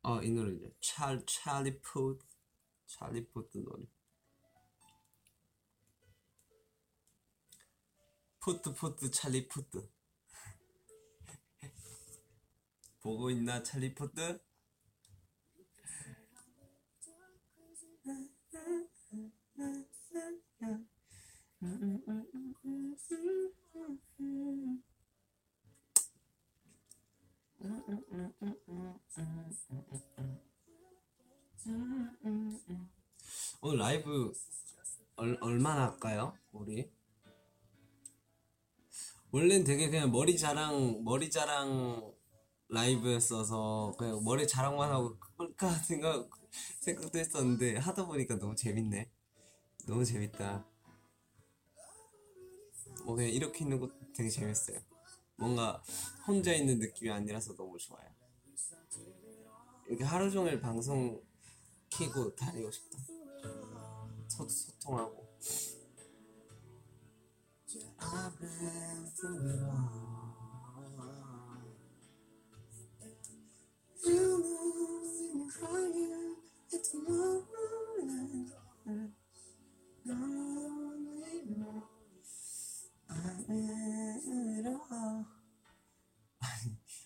아, 0.09 0.19
이 0.23 0.31
노래죠. 0.31 0.71
찰, 0.81 1.23
찰리 1.27 1.79
푸드. 1.81 2.25
찰리 2.87 3.27
푸드 3.27 3.59
노래. 3.59 3.85
푸드, 8.39 8.73
푸드, 8.73 9.11
찰리 9.11 9.47
푸드. 9.47 9.87
보고 13.01 13.29
있나, 13.29 13.61
찰리 13.61 13.93
푸드? 13.93 14.41
오늘 33.61 33.77
라이브 33.77 34.33
얼, 35.15 35.37
얼마나 35.41 35.91
할까요? 35.91 36.33
우리? 36.51 36.89
원래는 39.31 39.63
되게 39.63 39.89
그냥 39.89 40.11
머리 40.11 40.37
자랑 40.37 41.03
머리 41.03 41.29
자랑 41.29 42.13
라이브였어서 42.69 43.93
그냥 43.97 44.23
머리 44.23 44.47
자랑만 44.47 44.91
하고 44.91 45.17
끌까 45.37 45.69
생각 45.83 46.29
생각도 46.79 47.19
했었는데 47.19 47.77
하다 47.77 48.05
보니까 48.05 48.37
너무 48.39 48.55
재밌네. 48.55 49.11
너무 49.87 50.05
재밌다. 50.05 50.65
뭐 53.05 53.15
그냥 53.15 53.31
이렇게 53.31 53.63
있는 53.63 53.79
것도 53.79 53.93
되게 54.13 54.29
재밌어요. 54.29 54.79
뭔가 55.35 55.81
혼자 56.27 56.53
있는 56.53 56.79
느낌이 56.79 57.09
아니라서 57.11 57.55
너무 57.55 57.77
좋아요. 57.77 58.18
이렇게 59.89 60.03
하루 60.03 60.29
종일 60.29 60.61
방송 60.61 61.19
키고 61.89 62.35
다니고 62.35 62.69
싶다. 62.69 62.99
소, 64.27 64.47
소통하고. 64.47 65.27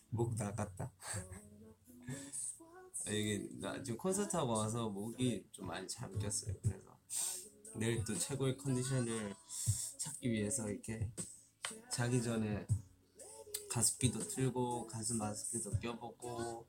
목 0.09 0.35
나갔다. 0.35 0.91
아, 3.05 3.11
이게 3.11 3.45
나 3.59 3.81
지금 3.83 3.97
콘서트 3.97 4.35
하고 4.35 4.53
와서 4.53 4.89
목이 4.89 5.45
좀 5.51 5.67
많이 5.67 5.87
잠겼어요. 5.87 6.55
그래서 6.61 6.97
내일 7.75 8.03
또 8.05 8.17
최고의 8.17 8.57
컨디션을 8.57 9.35
찾기 9.97 10.31
위해서 10.31 10.69
이렇게 10.69 11.11
자기 11.91 12.21
전에 12.21 12.65
가습기도 13.69 14.19
틀고 14.19 14.87
가슴 14.87 15.17
마스크도 15.17 15.71
껴보고 15.79 16.65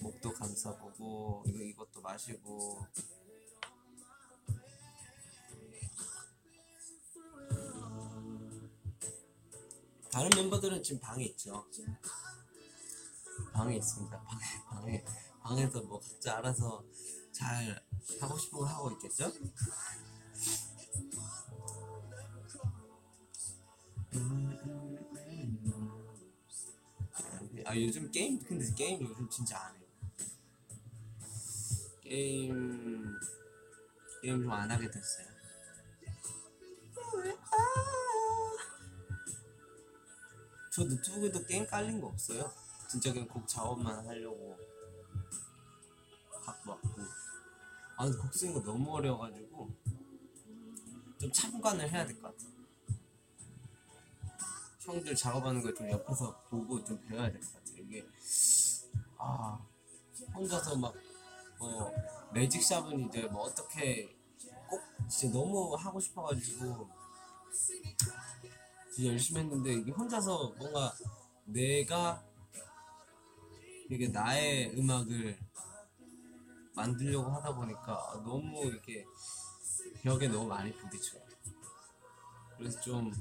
목도 0.00 0.32
감싸보고 0.32 1.44
이거 1.48 1.58
이것도 1.64 2.00
마시고 2.00 2.86
다른 10.12 10.30
멤버들은 10.36 10.82
지금 10.84 11.00
방에 11.00 11.24
있죠. 11.24 11.66
방에 13.52 13.76
있습니다. 13.76 14.22
방에 14.22 14.64
방에 14.68 15.04
방에서 15.44 15.82
뭐 15.82 16.00
각자 16.00 16.38
알아서 16.38 16.82
잘 17.30 17.78
하고 18.18 18.38
싶은 18.38 18.58
거 18.58 18.64
하고 18.64 18.90
있겠죠? 18.92 19.30
아 27.66 27.76
요즘 27.76 28.10
게임 28.10 28.42
근데 28.42 28.72
게임 28.74 29.02
요즘 29.02 29.28
진짜 29.28 29.58
안 29.58 29.76
해요. 29.76 29.86
게임 32.02 33.04
게임 34.22 34.42
좀 34.42 34.50
안 34.50 34.70
하게 34.70 34.90
됐어요. 34.90 35.26
저 40.72 40.84
노트북에도 40.84 41.44
게임 41.46 41.66
깔린 41.66 42.00
거 42.00 42.08
없어요. 42.08 42.50
진짜 42.90 43.12
그냥 43.12 43.28
곡 43.28 43.46
작업만 43.46 44.06
하려고 44.06 44.56
아 47.96 48.06
곡 48.10 48.34
쓰는 48.34 48.54
거 48.54 48.60
너무 48.62 48.92
어려워가지고 48.94 49.70
좀 51.20 51.32
참관을 51.32 51.90
해야 51.90 52.04
될 52.06 52.20
것 52.20 52.36
같아. 52.36 52.44
형들 54.80 55.14
작업하는 55.14 55.62
거좀 55.62 55.88
옆에서 55.90 56.38
보고 56.50 56.82
좀 56.84 57.00
배워야 57.06 57.30
될 57.32 57.40
것 57.40 57.52
같아. 57.54 57.72
이게 57.78 58.04
아 59.18 59.58
혼자서 60.34 60.76
막 60.76 60.94
뭐 61.56 61.90
매직샵은 62.34 63.08
이제 63.08 63.22
뭐 63.28 63.42
어떻게 63.42 64.14
꼭 64.68 64.82
진짜 65.08 65.38
너무 65.38 65.74
하고 65.76 66.00
싶어가지고 66.00 66.90
진짜 68.92 69.12
열심히 69.12 69.40
했는데 69.40 69.72
이게 69.72 69.92
혼자서 69.92 70.52
뭔가 70.58 70.92
내가 71.44 72.22
이게 73.88 74.08
나의 74.08 74.76
음악을 74.76 75.38
만들려고 76.74 77.30
하다 77.30 77.54
보니까 77.54 78.22
너무 78.24 78.64
이렇게 78.66 79.04
벽에 80.02 80.28
너무 80.28 80.48
많이 80.48 80.72
부딪혀요. 80.76 81.24
그래서 82.56 82.80
좀 82.80 83.12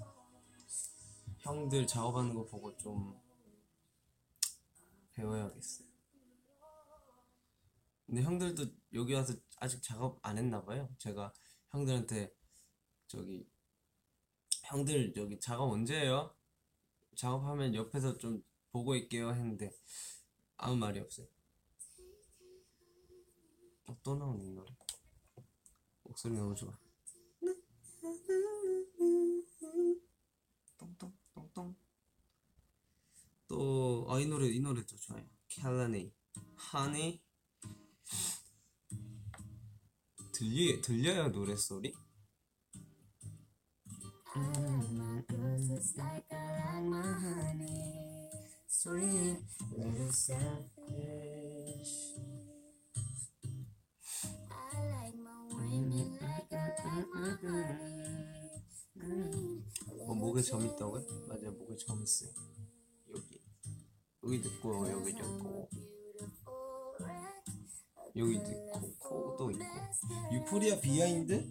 형들 1.40 1.86
작업하는 1.86 2.34
거 2.34 2.46
보고 2.46 2.76
좀 2.78 3.20
배워야겠어요. 5.14 5.88
근데 8.06 8.22
형들도 8.22 8.66
여기 8.94 9.14
와서 9.14 9.34
아직 9.60 9.82
작업 9.82 10.20
안 10.22 10.38
했나 10.38 10.64
봐요. 10.64 10.90
제가 10.98 11.34
형들한테 11.70 12.34
저기 13.08 13.48
형들 14.64 15.16
여기 15.16 15.40
작업 15.40 15.72
언제 15.72 16.00
해요? 16.00 16.36
작업하면 17.16 17.76
옆에서 17.76 18.18
좀 18.18 18.44
보고 18.72 18.96
있게요 18.96 19.32
했는데 19.32 19.72
아무 20.58 20.76
말이 20.76 21.00
없어요. 21.00 21.28
어, 23.94 23.98
또 24.02 24.16
나오네 24.16 24.44
이 24.46 24.50
노래. 24.50 24.76
목소리 26.04 26.34
너무 26.34 26.56
좋아. 26.56 26.76
똥똥 30.78 31.14
똥똥. 31.36 31.76
또, 33.48 34.08
아, 34.10 34.20
이 34.20 34.26
노래, 34.26 34.48
이 34.48 34.60
노래도 34.60 34.98
좋아요. 34.98 35.24
캘라니. 35.48 36.12
하니. 36.56 37.22
들리, 40.32 40.82
들려요, 40.82 41.32
노래 41.32 41.56
소리? 41.56 41.94
목에 60.44 60.50
점 60.50 60.66
있다고요? 60.66 61.06
맞아요, 61.28 61.52
목에 61.54 61.76
점 61.78 62.04
있어요. 62.04 62.30
여기. 63.16 63.42
여기도 64.24 64.50
있고, 64.50 64.90
여기도 64.90 65.20
있고. 65.20 65.70
여기도 68.16 68.52
있고, 68.52 68.94
코도 69.00 69.52
있고. 69.52 69.64
Euphoria 70.34 70.82
behind? 70.82 71.50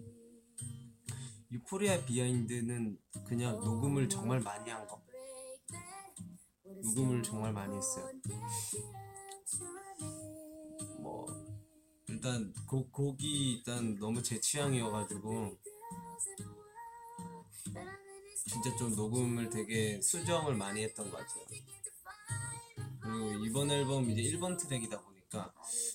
Euphoria 1.51 2.05
behind는 2.05 2.99
그냥 3.27 3.59
녹음을 3.61 4.09
정말 4.11 4.41
많이 4.41 4.71
한 4.71 4.87
거. 4.87 5.03
녹음을 6.83 7.23
정말 7.23 7.53
많이 7.55 7.75
했어요. 7.75 8.11
뭐 11.01 11.27
일단 12.09 12.53
곡 12.69 12.93
곡이 12.93 13.55
일단 13.55 13.99
너무 13.99 14.23
제 14.23 14.39
취향이어가지고 14.39 15.59
진짜 18.63 18.77
좀 18.77 18.95
녹음을 18.95 19.51
되게 19.51 20.01
수정을 20.01 20.55
많이 20.55 20.85
했던 20.85 21.11
것 21.11 21.17
같아요. 21.17 21.45
그리고 23.01 23.45
이번 23.45 23.69
앨범 23.73 24.09
이제 24.09 24.23
1번 24.23 24.57
트랙이다 24.57 25.01
보니까 25.01 25.53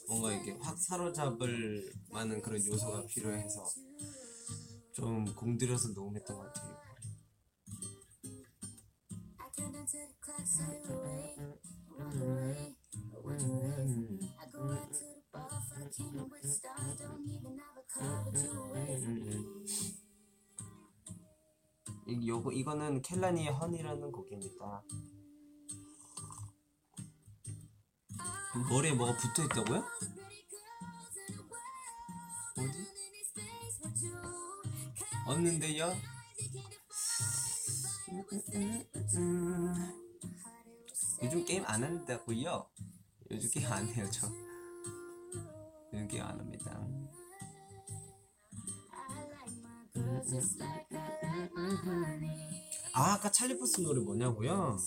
뭔가 0.10 0.34
이게 0.34 0.51
확 0.60 0.77
사로잡을 0.77 1.93
만한 2.10 2.41
그런 2.41 2.60
요소가 2.65 3.06
필요해서 3.06 3.63
좀 4.91 5.23
공들여서 5.34 5.93
녹음했던 5.93 6.36
것 6.36 6.53
같아요. 6.53 6.76
요거 22.27 22.51
이거는 22.51 23.01
켈라니의 23.03 23.53
허니라는 23.53 24.11
곡입니다. 24.11 24.83
머리에 28.69 28.91
뭐가 28.93 29.15
붙어 29.15 29.45
있다고요? 29.45 29.81
어디? 32.57 32.87
없는데요? 35.25 35.93
요즘 41.23 41.45
게임 41.45 41.63
안 41.65 41.83
한다고요? 41.83 42.69
요즘 43.31 43.49
게임 43.51 43.71
안 43.71 43.87
해요 43.87 44.05
저. 44.11 44.27
요즘 45.93 46.07
게임 46.09 46.23
안 46.23 46.37
합니다. 46.37 46.85
아 52.93 53.13
아까 53.13 53.31
찰리 53.31 53.57
푸스 53.57 53.81
노래 53.81 54.01
뭐냐고요? 54.01 54.77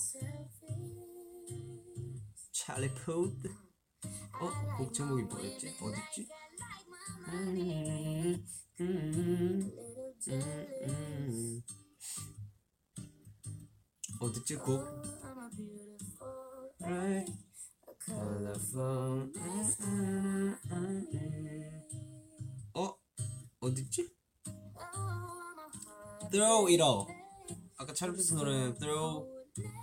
찰리 2.51 2.93
푸드? 2.93 3.47
어? 3.47 4.77
곡 4.77 4.93
제목이 4.93 5.23
뭐였지? 5.23 5.77
어딨지? 5.81 6.27
어딨지 14.19 14.55
곡? 14.55 14.81
I'm 15.23 15.37
a 15.37 15.49
beautiful 15.55 16.41
Right. 16.81 17.29
Throw 26.31 26.69
it 26.69 26.81
all. 26.81 27.07
아까 27.77 27.93
찰리 27.93 28.13
푸스 28.13 28.33
노래 28.33 28.73
Throw, 28.75 29.27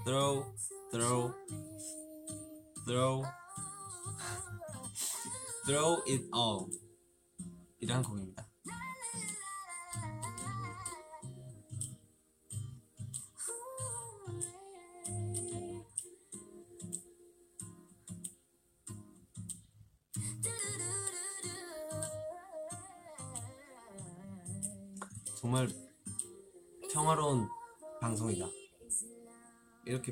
Throw, 0.05 0.45
Throw, 0.91 1.35
Throw, 2.87 3.23
Throw 5.67 6.03
it 6.09 6.25
all. 6.35 6.67
이란 7.81 8.03
곡입니다. 8.03 8.28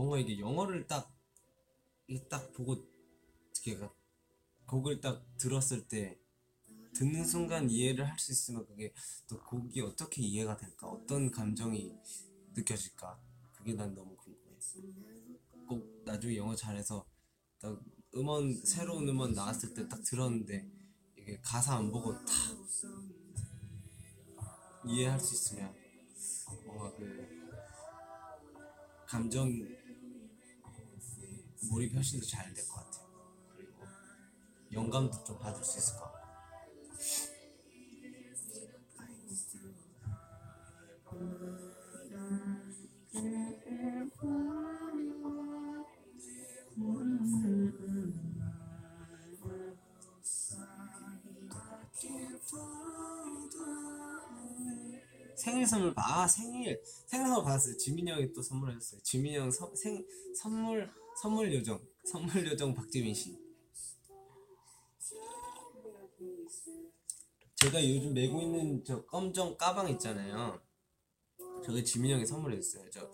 뭔가 0.00 0.18
이게 0.18 0.38
영어를 0.38 0.86
딱, 0.86 1.12
딱 2.28 2.52
보고, 2.52 2.76
이렇게 3.64 3.78
가- 3.78 3.92
곡을 4.66 5.00
딱 5.00 5.24
들었을 5.38 5.88
때, 5.88 6.18
듣는 6.94 7.24
순간 7.24 7.70
이해를 7.70 8.08
할 8.08 8.18
수 8.18 8.32
있으면 8.32 8.66
그게 8.66 8.92
또 9.28 9.40
곡이 9.42 9.80
어떻게 9.82 10.22
이해가 10.22 10.56
될까? 10.56 10.88
어떤 10.88 11.30
감정이 11.30 11.94
느껴질까? 12.54 13.20
그게 13.54 13.74
난 13.74 13.94
너무 13.94 14.16
궁금해. 14.16 14.56
꼭 15.66 16.02
나중에 16.04 16.36
영어 16.36 16.54
잘해서 16.54 17.06
딱 17.60 17.78
음원 18.14 18.54
새로운 18.64 19.08
음원 19.08 19.32
나왔을 19.34 19.72
때 19.74 19.88
딱 19.88 20.02
들었는데 20.02 20.68
이게 21.16 21.40
가사 21.42 21.76
안 21.76 21.90
보고 21.92 22.12
다 22.24 22.34
이해할 24.84 25.18
수 25.20 25.34
있으면 25.34 25.72
뭔가 26.66 26.90
그 26.96 27.28
감정 29.06 29.50
몰입 31.68 31.94
훨씬 31.94 32.20
더 32.20 32.26
잘 32.26 32.52
될 32.54 32.66
것 32.68 32.74
같아요. 32.76 33.06
그리고 33.56 33.72
영감도 34.72 35.24
좀 35.24 35.38
받을 35.38 35.62
수 35.64 35.78
있을 35.78 35.96
것 35.98 36.04
같고. 36.12 36.20
생일 55.36 55.66
선물 55.66 55.94
봐. 55.94 56.02
아 56.22 56.28
생일 56.28 56.80
생일 57.06 57.26
선물 57.26 57.44
받았어요. 57.44 57.76
지민이 57.76 58.10
형이 58.10 58.32
또 58.32 58.42
선물해줬어요. 58.42 59.00
지민이 59.02 59.36
형 59.36 59.50
서, 59.50 59.74
생 59.74 60.04
선물 60.36 60.90
선물 61.20 61.52
요정 61.54 61.78
선물 62.04 62.46
요정 62.50 62.74
박지민 62.74 63.14
씨. 63.14 63.36
제가 67.56 67.86
요즘 67.86 68.14
메고 68.14 68.40
있는 68.40 68.82
저 68.84 69.04
검정 69.04 69.54
가방 69.56 69.88
있잖아요. 69.90 70.60
저게 71.64 71.84
지민이 71.84 72.14
형이 72.14 72.24
선물해줬어요. 72.26 72.90
저 72.90 73.10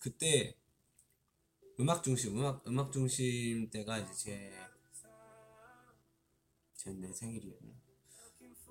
그때 0.00 0.54
음악 1.80 2.02
중심 2.02 2.36
음악 2.38 2.66
음악 2.66 2.92
중심 2.92 3.70
때가 3.70 3.98
이제 4.00 4.12
제 4.12 4.52
제 6.76 6.92
내 6.92 7.12
생일이었나. 7.12 7.72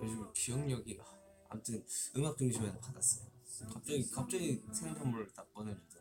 요즘 0.02 0.32
기억력이 0.34 1.00
아, 1.02 1.06
아무튼 1.50 1.84
음악 2.15 2.38
중심에서 2.38 2.80
받았어요. 2.80 3.28
갑자기 3.74 4.10
갑자기 4.10 4.63
생일 4.71 4.95
선물을 4.95 5.34
딱 5.34 5.52
꺼내주더라고. 5.54 5.94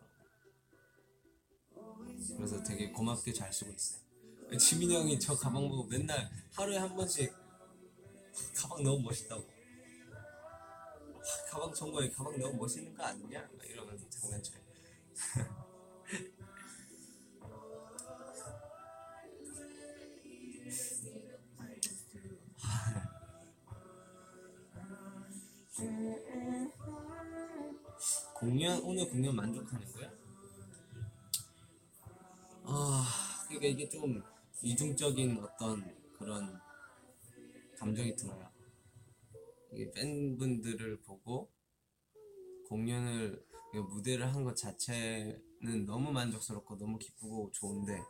그래서 2.37 2.63
되게 2.63 2.91
고맙게 2.91 3.33
잘 3.33 3.53
쓰고 3.53 3.73
있어요. 3.73 4.01
지민이 4.59 4.95
형이 4.95 5.19
저 5.19 5.35
가방 5.37 5.69
보고 5.69 5.85
맨날 5.85 6.31
하루에 6.53 6.79
한 6.79 6.95
번씩 6.95 7.33
가방 8.57 8.83
너무 8.83 9.01
멋있다고. 9.03 9.43
아, 10.13 11.51
가방 11.51 11.73
정거에 11.73 12.11
가방 12.11 12.39
너무 12.39 12.57
멋있는 12.59 12.95
거 12.95 13.05
아니냐? 13.05 13.49
막 13.57 13.67
이러면서 13.67 14.09
장난쳐요. 14.11 14.65
공연 28.35 28.79
오늘 28.83 29.09
공연 29.09 29.35
만족하는 29.35 29.91
거야? 29.93 30.14
아 32.65 33.05
그러니까 33.47 33.67
이게 33.69 33.89
좀 33.89 34.23
이중적인 34.63 35.39
어떤 35.43 35.95
그런 36.19 36.61
감정이 37.79 38.17
들어요. 38.17 38.51
이게 39.73 39.91
팬분들을 39.93 41.03
보고 41.03 41.51
공연을 42.69 43.45
이 43.75 43.79
무대를 43.79 44.33
한 44.33 44.45
것 44.45 44.57
자체는 44.57 45.85
너무 45.87 46.13
만족스럽고 46.13 46.77
너무 46.79 46.99
기쁘고 46.99 47.51
좋은데 47.53 48.01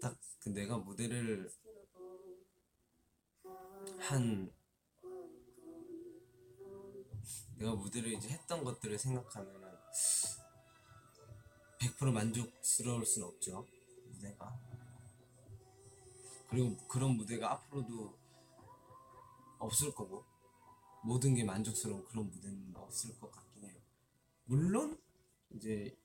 딱 0.00 0.18
그 0.40 0.48
내가 0.50 0.76
무대를 0.78 1.48
한 4.00 4.50
내가 7.56 7.74
무대를 7.74 8.12
이제 8.12 8.28
했던 8.28 8.64
것들을 8.64 8.98
생각하면은 8.98 9.68
100% 11.82 12.12
만족스러울 12.12 13.04
순 13.04 13.24
없죠 13.24 13.66
무대가. 14.06 14.56
그리고 16.48 16.76
그런 16.86 17.16
무대가 17.16 17.52
앞으로도 17.52 18.18
없을 19.58 19.92
거고 19.92 20.24
모든 21.02 21.34
게 21.34 21.42
만족스러운 21.42 22.04
그런 22.04 22.30
무대는 22.30 22.76
없을 22.76 23.18
것 23.18 23.32
같긴 23.32 23.64
해요. 23.64 23.80
물론 24.44 25.00
이제 25.50 25.96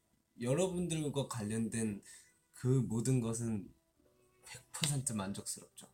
여러분들과 0.42 1.28
관련된 1.28 2.02
그 2.54 2.68
모든 2.68 3.20
것은 3.20 3.72
100% 4.72 5.14
만족스럽죠. 5.16 5.88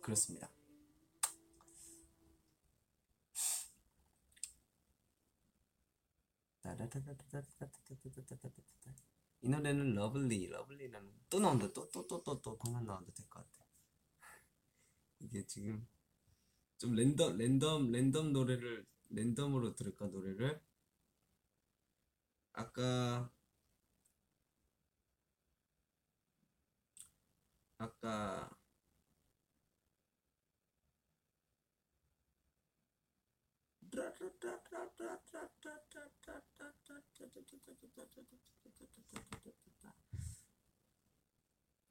그렇습니다. 0.00 0.50
이 9.42 9.48
노래는 9.48 9.94
Lovely, 9.94 10.48
Lovely라는 10.48 11.12
또 11.30 11.40
나온다, 11.40 11.68
또 11.72 11.90
또 11.90 12.06
또 12.06 12.22
또또 12.22 12.58
공연 12.58 12.84
나온다 12.86 13.12
될 13.12 13.28
것 13.28 13.40
같아. 13.40 13.66
이게 15.20 15.44
지금 15.46 15.86
좀 16.78 16.94
랜덤, 16.94 17.36
랜덤, 17.38 17.90
랜덤 17.92 18.32
노래를 18.32 18.86
랜덤으로 19.10 19.74
들을까 19.74 20.06
노래를 20.06 20.60
아까 22.52 23.30
아까 27.78 28.50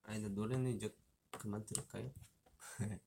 아니 0.04 0.22
근데 0.22 0.30
노래는 0.34 0.72
이제 0.72 0.94
그만 1.32 1.64
들을까요? 1.66 2.12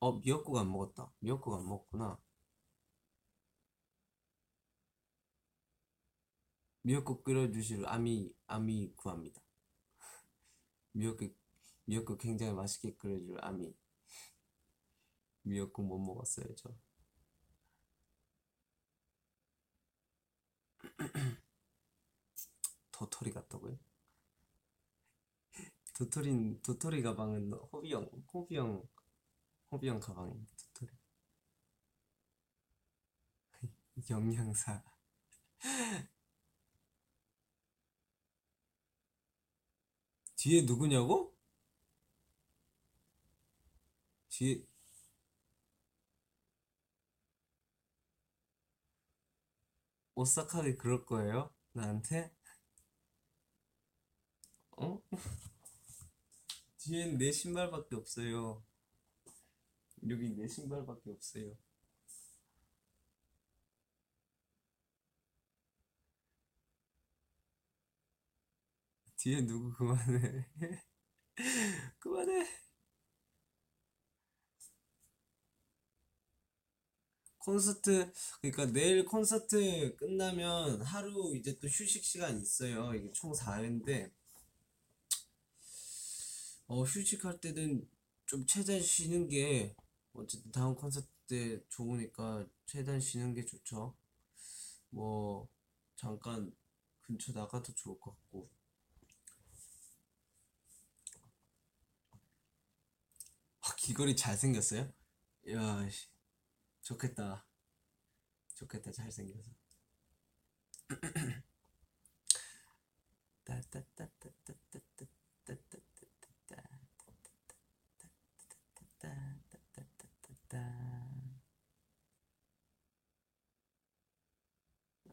어 0.00 0.12
미역국 0.12 0.56
안 0.56 0.72
먹었다 0.72 1.12
미역국 1.20 1.54
안 1.54 1.64
먹었구나 1.68 2.18
미역국 6.82 7.24
끓여주실 7.24 7.86
아미 7.86 8.32
아미 8.46 8.92
구합니다. 8.96 9.42
미역국 10.92 11.36
미역국 11.84 12.18
굉장히 12.18 12.52
맛있게 12.52 12.94
끓여줄 12.96 13.38
아미 13.44 13.74
미역국 15.42 15.84
못 15.86 15.98
먹었어요 15.98 16.54
저 16.56 16.74
도토리 22.92 23.30
같다고요? 23.32 23.78
도토리 25.94 26.60
도토리 26.62 27.02
가방은 27.02 27.52
호비형 27.52 28.10
호비형 28.32 28.88
호비형 29.70 30.00
가방이 30.00 30.46
도토리. 30.56 30.92
영양사 34.10 34.82
뒤에 40.40 40.62
누구냐고? 40.62 41.36
뒤에 44.30 44.64
오싹하게 50.14 50.76
그럴 50.76 51.04
거예요? 51.04 51.52
나한테? 51.72 52.32
어? 54.78 55.02
뒤엔 56.78 57.18
내 57.18 57.30
신발밖에 57.32 57.96
없어요. 57.96 58.64
여기 60.08 60.30
내 60.30 60.48
신발밖에 60.48 61.10
없어요. 61.10 61.54
뒤에 69.20 69.42
누구 69.44 69.70
그만해. 69.74 70.46
그만해. 71.98 72.46
콘서트 77.38 78.10
그러니까 78.40 78.66
내일 78.66 79.04
콘서트 79.04 79.94
끝나면 79.96 80.80
하루 80.82 81.36
이제 81.36 81.58
또 81.58 81.68
휴식 81.68 82.02
시간 82.02 82.40
있어요. 82.40 82.94
이게 82.94 83.10
총 83.12 83.34
4회인데 83.34 84.10
어 86.68 86.82
휴식할 86.84 87.40
때는 87.42 87.86
좀 88.24 88.46
최대한 88.46 88.80
쉬는 88.80 89.28
게 89.28 89.76
어쨌든 90.14 90.50
다음 90.50 90.74
콘서트 90.74 91.08
때 91.26 91.62
좋으니까 91.68 92.46
최대한 92.64 93.00
쉬는 93.00 93.34
게 93.34 93.44
좋죠. 93.44 93.94
뭐 94.88 95.46
잠깐 95.96 96.50
근처 97.02 97.32
나가도 97.32 97.74
좋을 97.74 98.00
것 98.00 98.12
같고 98.12 98.59
귀걸이 103.90 104.14
잘생겼어요? 104.14 104.88
이야 105.48 105.88
씨. 105.90 106.06
좋겠다. 106.82 107.44
좋겠다. 108.54 108.92
잘생겨서. 108.92 109.50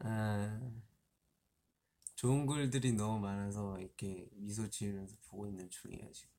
아, 0.00 0.70
좋은 2.14 2.46
글들이 2.46 2.92
너무 2.92 3.18
많아서 3.18 3.80
이렇게 3.80 4.28
미소 4.34 4.70
지으면서 4.70 5.16
보고 5.24 5.48
있는 5.48 5.68
중이에요, 5.68 6.12
지금. 6.12 6.38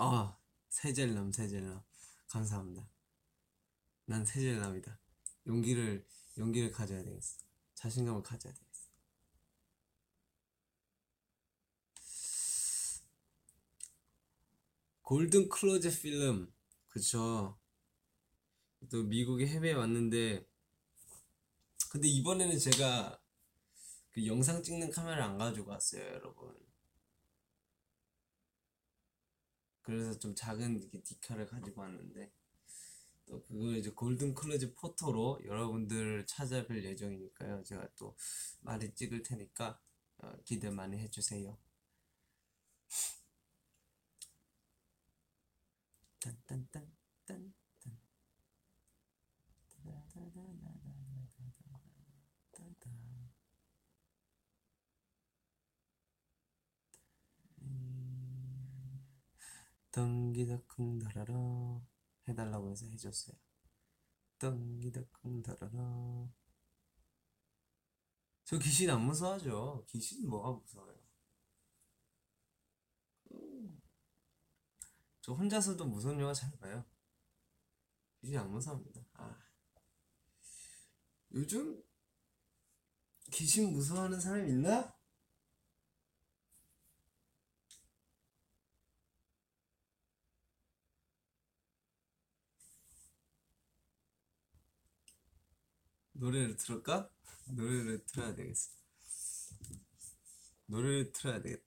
아, 0.00 0.38
세젤남, 0.68 1.32
세젤남. 1.32 1.82
감사합니다. 2.28 2.88
난 4.04 4.24
세젤남이다. 4.24 4.96
용기를, 5.48 6.06
용기를 6.38 6.70
가져야 6.70 7.02
되겠어. 7.02 7.38
자신감을 7.74 8.22
가져야 8.22 8.52
되겠어. 8.52 8.88
Golden 15.02 15.48
Closet 15.48 16.00
Film. 16.00 16.54
그쵸. 16.86 17.58
또 18.90 19.02
미국에 19.02 19.48
해외에 19.48 19.72
왔는데, 19.72 20.48
근데 21.90 22.06
이번에는 22.06 22.56
제가 22.56 23.20
그 24.10 24.24
영상 24.26 24.62
찍는 24.62 24.92
카메라 24.92 25.24
안 25.24 25.38
가지고 25.38 25.72
왔어요, 25.72 26.04
여러분. 26.04 26.67
그래서 29.88 30.18
좀 30.18 30.34
작은 30.34 30.78
이렇게 30.78 31.02
디카를 31.02 31.46
가지고 31.46 31.80
왔는데 31.80 32.30
또 33.24 33.42
그걸 33.44 33.78
이제 33.78 33.88
Golden 33.88 34.34
Closet 34.34 34.74
Photo로 34.74 35.40
여러분들 35.46 36.26
찾아뵐 36.26 36.84
예정이니까요. 36.84 37.64
제가 37.64 37.88
또 37.96 38.14
많이 38.60 38.94
찍을 38.94 39.22
테니까 39.22 39.80
어, 40.18 40.36
기대 40.44 40.68
많이 40.68 40.98
해주세요. 40.98 41.56
딴딴딴 46.20 46.92
딴 47.24 47.54
덩기덕쿵 59.98 61.00
더러러 61.00 61.82
해달라고 62.28 62.70
해서 62.70 62.86
해줬어요. 62.86 63.36
덩기덕쿵 64.38 65.42
더러러 65.42 66.32
저 68.44 68.58
귀신 68.60 68.88
안 68.90 69.00
무서워하죠. 69.00 69.84
귀신 69.88 70.28
뭐가 70.28 70.52
무서워요? 70.52 70.96
음. 73.32 73.82
저 75.20 75.32
혼자서도 75.32 75.84
무서운 75.84 76.20
영화 76.20 76.32
잘 76.32 76.56
봐요. 76.58 76.84
귀신 78.20 78.38
안 78.38 78.52
무서워합니다. 78.52 79.04
아. 79.14 79.36
요즘 81.32 81.82
귀신 83.32 83.72
무서워하는 83.72 84.20
사람 84.20 84.46
있나? 84.46 84.96
노래를 96.18 96.56
들을까? 96.56 97.10
노래를 97.46 98.04
틀어야 98.06 98.34
되겠어. 98.34 98.70
노래를 100.66 101.12
틀어야 101.12 101.40
되겠다. 101.40 101.64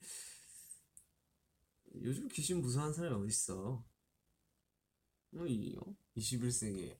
요즘 2.02 2.28
귀신 2.28 2.60
무서워하는 2.60 2.94
사람이 2.94 3.26
어딨어? 3.26 3.84
어, 5.34 5.46
이, 5.46 5.76
어? 5.78 5.96
21세기에. 6.16 6.98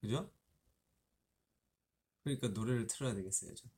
그죠? 0.00 0.32
그러니까 2.24 2.48
노래를 2.48 2.86
틀어야 2.86 3.14
되겠어요, 3.14 3.54
저. 3.54 3.68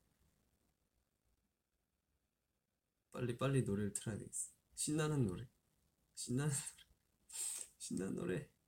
빨리 3.11 3.37
빨리 3.37 3.63
노래를 3.63 3.93
틀어야 3.93 4.17
되겠어. 4.17 4.51
신나는 4.75 5.27
노래. 5.27 5.47
신나는 6.15 6.53
노래. 6.53 6.63
신나는 7.79 8.15
노래. 8.15 8.62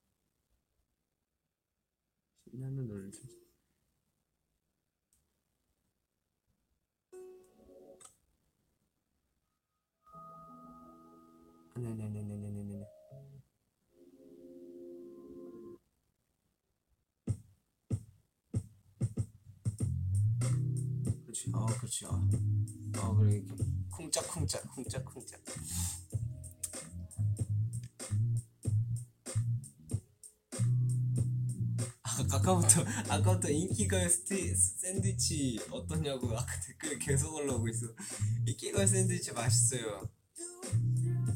신나는 2.54 2.86
노래를 2.86 3.10
틀자. 3.10 3.34
네네네네네네네. 11.76 12.86
그렇지. 21.24 21.50
아, 21.52 21.66
그렇지. 21.66 22.06
아, 22.06 22.22
아 22.98 23.14
그래 23.16 23.38
이렇게 23.38 23.64
쿵짝쿵짝, 23.90 24.72
쿵짝쿵짝. 24.76 25.40
아, 32.34 32.36
아까부터 32.36 32.82
아까부터 33.08 33.48
인기가요 33.48 34.08
스티 34.08 34.54
샌드위치 34.56 35.60
어떠냐고 35.70 36.36
아까 36.36 36.46
댓글에 36.60 36.98
계속 36.98 37.32
올라오고 37.34 37.68
있어. 37.68 37.86
인기가요 38.46 38.86
샌드위치 38.86 39.32
맛있어요. 39.32 40.08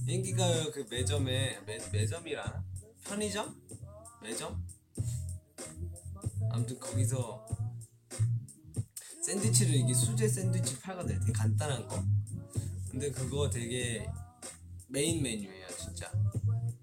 인기가요 0.09 0.73
그 0.73 0.85
매점에 0.91 1.61
매, 1.67 1.79
매점이라나? 1.93 2.65
편의점? 3.05 3.63
매점? 4.23 4.67
아무튼 6.51 6.81
거기서 6.81 7.47
샌드위치를 9.25 9.75
이게 9.77 9.95
수제 9.95 10.27
샌드위치 10.27 10.81
팔거든요. 10.81 11.21
되게 11.21 11.33
간단한 11.33 11.87
거. 11.87 12.03
근데 12.91 13.11
그거 13.13 13.49
되게 13.49 14.11
메인 14.89 15.23
메뉴예요, 15.23 15.69
진짜. 15.77 16.11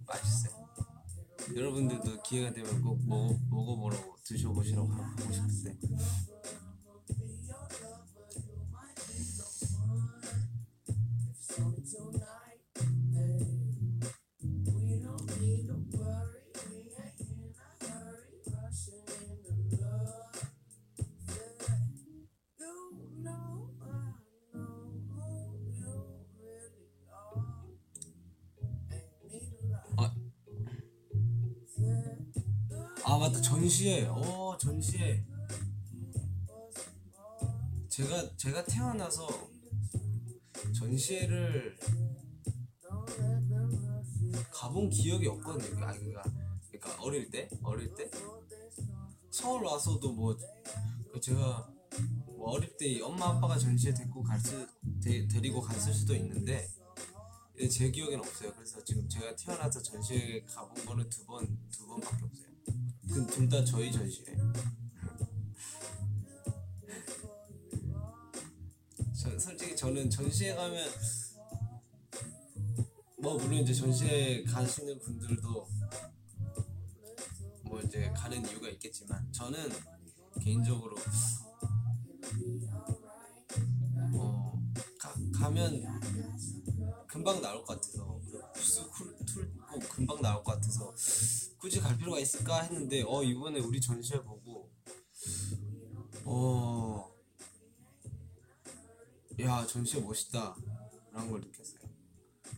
맛있어요. 0.06 0.55
여러분들도 1.54 2.22
기회가 2.24 2.52
되면 2.54 2.82
꼭 2.82 3.00
먹어, 3.06 3.36
먹어보라고 3.50 4.16
드셔보시라고 4.24 4.88
하고 4.88 5.32
싶은데. 5.32 5.78
전시회. 33.66 34.06
어 34.06 34.56
전시회. 34.60 35.26
제가 37.90 38.38
제가 38.38 38.64
태어나서 38.64 39.28
전시회를 40.72 41.76
가본 44.52 44.92
기억이 44.92 45.28
없거든요. 45.28 45.84
아 45.84 45.94
그러니까 45.94 46.24
그러니까 46.70 47.04
어릴 47.04 47.32
때 47.32 47.50
어릴 47.64 47.92
때 47.96 48.12
서울 49.32 49.64
와서도 49.64 50.14
뭐그 50.14 51.20
제가 51.20 51.68
뭐 52.28 52.52
어릴 52.52 52.78
때 52.78 53.02
엄마 53.02 53.30
아빠가 53.30 53.58
전시회 53.58 53.96
데리고 53.96 54.22
갔을 54.22 54.68
데, 55.04 55.28
데리고 55.28 55.60
갔을 55.60 55.92
수도 55.92 56.14
있는데 56.16 56.70
예, 57.58 57.68
제 57.68 57.90
기억에는 57.90 58.20
없어요. 58.20 58.54
그래서 58.54 58.84
지금 58.84 59.10
제가 59.10 59.36
태어나서 59.36 59.82
전시회 59.82 60.44
가본 60.44 60.86
거는 60.86 61.10
두 61.10 61.26
번, 61.26 61.48
두 61.72 61.88
번밖에 61.88 62.26
없어요. 62.26 62.55
그 63.12 63.26
둘 63.28 63.48
다 63.50 63.64
저희 63.64 63.92
전시회. 63.92 64.36
저, 69.18 69.40
솔직히 69.40 69.76
저는 69.76 70.10
전시회 70.10 70.54
가면 70.54 70.88
뭐 73.22 73.38
물론 73.38 73.54
이제 73.62 73.74
전시회 73.74 74.44
가시는 74.44 75.00
분들도 75.00 75.68
뭐 77.64 77.82
이제 77.82 78.12
가는 78.16 78.46
이유가 78.48 78.70
있겠지만 78.70 79.32
저는 79.32 79.70
개인적으로 80.42 80.96
어 84.14 84.62
가, 85.00 85.14
가면 85.34 85.84
금방 87.16 87.42
나올 87.42 87.64
것 87.64 87.76
같아서. 87.80 88.20
부스 88.54 88.82
툴고 89.26 89.80
금방 89.90 90.22
나올 90.22 90.44
것 90.44 90.52
같아서 90.54 90.94
굳이 91.58 91.80
갈 91.80 91.98
필요가 91.98 92.20
있을까 92.20 92.62
했는데 92.64 93.04
어 93.08 93.24
이번에 93.24 93.60
우리 93.62 93.80
전시회 93.80 94.22
보고 94.22 94.70
어 96.26 97.10
야 99.40 99.66
전시회 99.66 100.02
멋있다. 100.02 100.56
라는 101.12 101.32
걸 101.32 101.40
느꼈어요. 101.42 101.80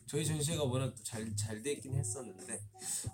저희 0.08 0.26
전시회가 0.26 0.64
워낙 0.64 0.93
잘잘돼 1.03 1.74
있긴 1.74 1.93
했었는데 1.95 2.60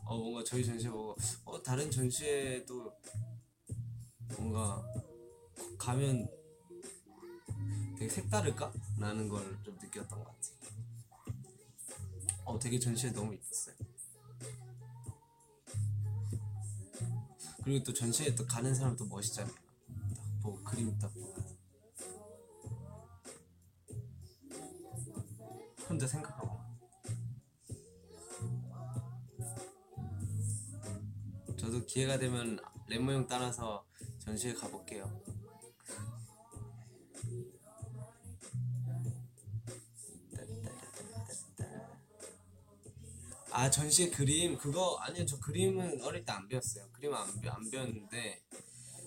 어 0.06 0.18
뭔가 0.18 0.44
저희 0.46 0.64
전시회 0.66 0.90
보고 0.92 1.16
어 1.44 1.62
다른 1.62 1.92
전시회도 1.92 2.94
뭔가 4.38 4.82
가면 5.78 6.26
되게 7.98 8.10
색다를까? 8.10 8.72
라는 8.98 9.28
걸 9.28 9.44
좀 9.64 9.78
느꼈던 9.82 10.24
것 10.24 10.26
같아요 10.26 10.63
어 12.46 12.60
되게 12.60 12.80
전시회 12.80 13.12
너무 13.12 13.34
이뻤어요. 13.34 13.76
그리고 17.64 17.84
또 17.84 17.94
전시회 17.94 18.36
또 18.36 18.46
가는 18.46 18.76
사람도 18.76 19.06
멋있잖아요. 19.06 19.54
딱 19.54 20.42
보고 20.42 20.62
그림 20.64 20.98
딱 21.00 21.14
보고 21.14 21.34
혼자 25.88 26.08
생각하고. 26.08 26.62
저도 31.58 31.86
기회가 31.86 32.18
되면 32.18 32.60
레모 32.88 33.14
형 33.14 33.26
따라서 33.28 33.86
전시회 34.20 34.54
가볼게요 34.54 35.33
아 43.54 43.70
전시회 43.70 44.10
그림? 44.10 44.58
그거 44.58 44.96
아니요 44.98 45.26
저 45.26 45.40
그림은 45.40 46.02
어릴 46.02 46.26
때 46.26 46.32
안 46.32 46.48
배웠어요. 46.48 46.90
그림 46.92 47.14
안, 47.14 47.40
배- 47.42 47.50
안 47.50 47.70
배웠는데 47.70 48.42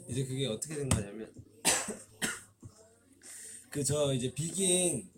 이제 0.08 0.24
그게 0.24 0.46
어떻게 0.46 0.76
된 0.76 0.88
거냐면 0.88 1.32
그 3.70 3.84
저 3.84 4.14
이제 4.14 4.32
Begin 4.32 5.10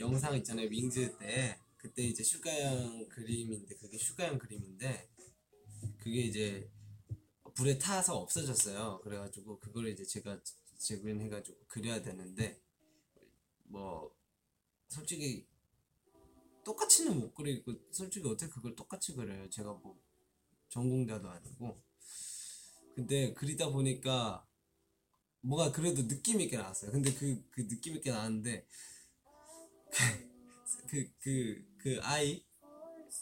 영상 0.00 0.34
있잖아요 0.36 0.68
Wings 0.68 1.16
때. 1.18 1.58
그때 1.76 2.02
이제 2.04 2.22
슈가형 2.22 3.08
그림인데 3.08 3.74
그게 3.76 3.98
슈가형 3.98 4.38
그림인데 4.38 5.08
그게 5.98 6.20
이제 6.20 6.70
불에 7.54 7.76
타서 7.78 8.16
없어졌어요. 8.18 9.00
그래가지고 9.02 9.58
그걸 9.58 9.88
이제 9.88 10.04
제가 10.04 10.40
재구현해가지고 10.78 11.58
그려야 11.66 12.00
되는데 12.02 12.60
뭐 13.64 14.14
솔직히 14.88 15.46
똑같이는 16.64 17.18
못 17.18 17.34
그리고 17.34 17.72
솔직히 17.90 18.26
어떻게 18.28 18.50
그걸 18.50 18.74
똑같이 18.76 19.14
그려요 19.14 19.48
제가 19.50 19.72
뭐 19.74 19.98
전공자도 20.68 21.28
아니고. 21.28 21.82
근데 22.94 23.32
그리다 23.34 23.70
보니까 23.70 24.46
뭐가 25.42 25.72
그래도 25.72 26.06
느낌 26.06 26.40
있게 26.40 26.56
나왔어요. 26.56 26.92
근데 26.92 27.12
그, 27.14 27.42
그 27.50 27.66
느낌 27.68 27.96
있게 27.96 28.10
나왔는데 28.10 28.66
그 30.88 31.10
그그 31.20 32.00
아이 32.02 32.44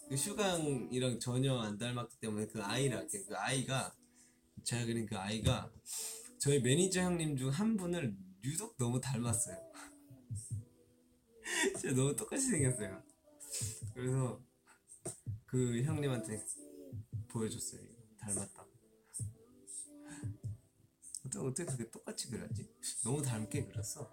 그 0.09 0.17
슈강이랑 0.17 1.21
전혀 1.21 1.57
안 1.59 1.79
닮았기 1.79 2.19
때문에 2.21 2.47
그 2.49 2.63
아이랑 2.63 3.09
그 3.09 3.37
아이가 3.37 3.95
제가 4.65 4.85
그린 4.87 5.07
그 5.07 5.17
아이가 5.17 5.73
저희 6.39 6.61
매니저 6.61 7.01
형님 7.03 7.37
중 7.37 7.51
한 7.51 7.77
분을 7.77 8.17
유독 8.45 8.77
너무 8.77 9.01
닮았어요. 9.01 9.57
진짜 11.79 11.95
너무 11.95 12.15
똑같이 12.17 12.47
생겼어요 12.47 13.03
그래서 13.95 14.41
그 15.47 15.83
형님한테 15.83 16.45
보여줬어요. 17.29 17.81
닮았다. 18.19 18.67
어떻게 21.25 21.39
어떻게 21.39 21.65
그렇게 21.65 21.91
똑같이 21.91 22.31
그렸지? 22.31 22.69
너무 23.05 23.23
닮게 23.23 23.67
그렸어. 23.67 24.11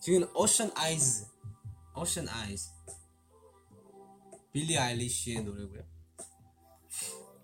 지금 0.00 0.28
오션 0.34 0.70
아이즈, 0.74 1.26
오션 1.96 2.28
아이즈. 2.28 2.70
빌리 4.54 4.78
아일리시의 4.78 5.42
노래고요. 5.42 5.82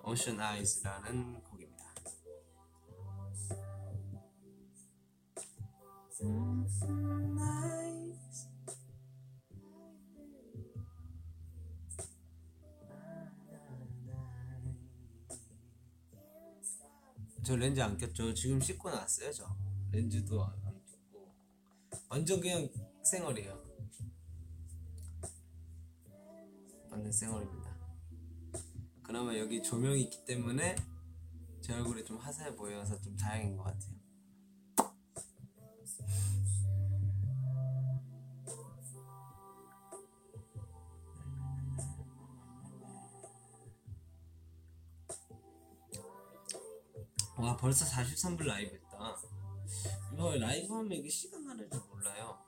Ocean 0.04 0.40
Eyes라는 0.40 1.42
곡입니다. 1.42 1.84
저 17.42 17.56
렌즈 17.56 17.80
안 17.80 17.98
꼈죠? 17.98 18.32
지금 18.34 18.60
씻고 18.60 18.88
나왔어요, 18.88 19.32
저. 19.32 19.56
렌즈도 19.90 20.44
안, 20.44 20.52
안 20.64 20.80
꼈고. 20.86 21.34
완전 22.08 22.40
그냥 22.40 22.68
생얼이에요. 23.02 23.69
완전 26.90 27.12
생얼입니다. 27.12 27.70
그나마 29.02 29.36
여기 29.38 29.62
조명이 29.62 30.02
있기 30.02 30.24
때문에 30.24 30.76
제 31.60 31.72
얼굴이 31.72 32.04
좀 32.04 32.16
화사해 32.18 32.54
보여서 32.56 33.00
좀 33.00 33.16
다행인 33.16 33.56
것 33.56 33.64
같아요. 33.64 34.00
와 47.38 47.56
벌써 47.56 47.84
43분 47.86 48.44
라이브 48.44 48.74
했다. 48.74 49.16
이거 50.12 50.36
라이브 50.36 50.74
하면 50.74 50.92
이게 50.92 51.08
시간 51.08 51.46
가는 51.46 51.70
줄 51.70 51.80
몰라요. 51.88 52.38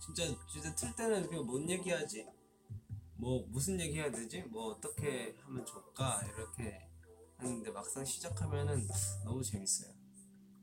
진짜 0.00 0.24
진짜 0.50 0.74
틀 0.74 0.94
때는 0.96 1.28
그냥 1.28 1.44
뭔 1.44 1.68
얘기하지? 1.68 2.39
뭐 3.20 3.44
무슨 3.48 3.78
얘기 3.78 3.98
해야 3.98 4.10
되지? 4.10 4.42
뭐 4.44 4.68
어떻게 4.72 5.36
하면 5.42 5.64
좋을까? 5.66 6.22
이렇게 6.24 6.88
하는데 7.36 7.70
막상 7.70 8.02
시작하면은 8.02 8.88
너무 9.24 9.42
재밌어요. 9.42 9.92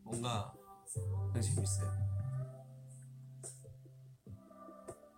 뭔가 0.03 0.53
그냥 1.31 1.41
재밌어요. 1.41 2.07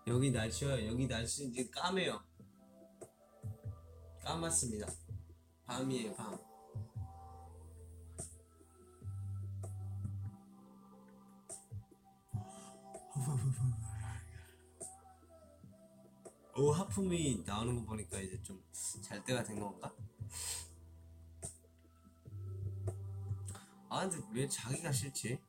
여기 0.08 0.32
날씨요. 0.32 0.86
여기 0.88 1.08
날씨 1.08 1.46
이제 1.46 1.70
까매요. 1.70 2.22
까맣습니다. 4.22 4.88
밤이에요, 5.66 6.14
밤. 6.16 6.49
오 16.90 16.92
하품이 16.92 17.44
나오는 17.46 17.76
거 17.76 17.86
보니까 17.86 18.20
이제 18.20 18.42
좀 18.42 18.60
잘 19.04 19.24
때가 19.24 19.44
된 19.44 19.60
건가? 19.60 19.94
아 23.90 24.08
근데 24.08 24.26
왜 24.34 24.48
자기가 24.48 24.92
싫지? 24.92 25.40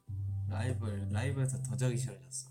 라이브 0.48 0.86
라이브에서 1.10 1.62
더 1.62 1.76
자기 1.76 1.96
싫어졌어. 1.96 2.50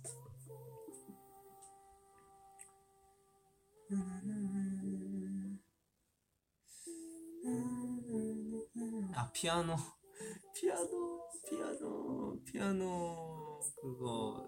아 9.15 9.31
피아노 9.31 9.75
피아노 10.53 11.29
피아노 11.47 12.43
피아노 12.43 13.59
그거 13.81 14.47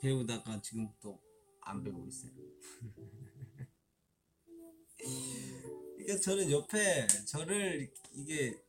배우다가 0.00 0.60
지금 0.62 0.88
또 1.00 1.27
안 1.68 1.84
배우고 1.84 2.08
있어요. 2.08 2.32
그러니까 5.96 6.20
저는 6.22 6.50
옆에 6.50 7.06
저를 7.26 7.92
이게 8.12 8.60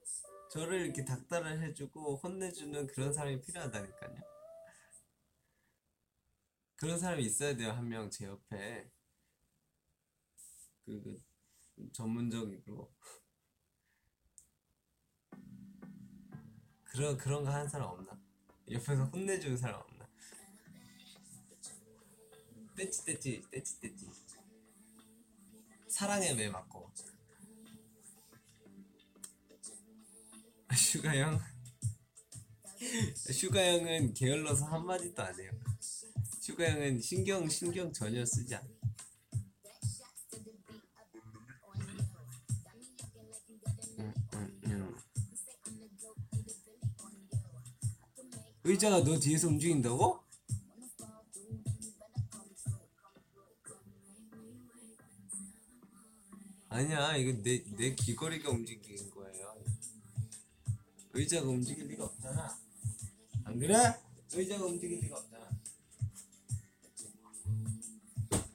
저를 0.51 0.85
이렇게 0.85 1.05
닥달을 1.05 1.61
해주고 1.63 2.17
혼내주는 2.17 2.87
그런 2.87 3.13
사람이 3.13 3.41
필요하다니까요. 3.41 4.15
그런 6.77 6.97
사람이 6.99 7.23
있어야 7.25 7.55
돼요 7.55 7.71
한 7.71 7.85
명 7.87 8.09
제 8.09 8.25
옆에 8.25 8.89
그, 10.85 11.01
그 11.75 11.91
전문적이고 11.93 12.91
그런 16.85 17.17
그런 17.17 17.43
거 17.43 17.51
하는 17.51 17.67
사람 17.69 17.89
없나? 17.89 18.19
옆에서 18.69 19.05
혼내주는 19.05 19.57
사람 19.57 19.79
없나? 19.81 19.98
떼찌 22.79 23.03
떼찌 23.03 23.43
떼찌 23.51 23.79
떼찌 23.81 24.09
사랑에 25.89 26.33
매 26.33 26.47
맞고 26.47 26.89
슈가 30.77 31.13
형 31.17 31.41
슈가 33.33 33.59
형은 33.59 34.13
게을러서 34.13 34.65
한 34.67 34.85
마디도 34.85 35.21
안 35.21 35.37
해요. 35.37 35.51
슈가 36.39 36.71
형은 36.71 37.01
신경 37.01 37.49
신경 37.49 37.91
전혀 37.91 38.25
쓰지 38.25 38.55
않아. 38.55 38.65
의자가 48.63 49.03
너 49.03 49.19
뒤에서 49.19 49.49
움직인다고? 49.49 50.28
아니야, 56.79 57.17
이거 57.17 57.37
내, 57.43 57.61
내 57.75 57.93
귀걸이가 57.93 58.51
움직이는 58.51 59.09
거예요. 59.09 59.53
의자가 61.11 61.45
움직일 61.49 61.87
리가 61.87 62.05
없잖아. 62.05 62.57
안 63.43 63.59
그래? 63.59 63.75
의자가 64.31 64.63
움직일 64.63 65.01
리가 65.01 65.17
없잖아. 65.17 65.49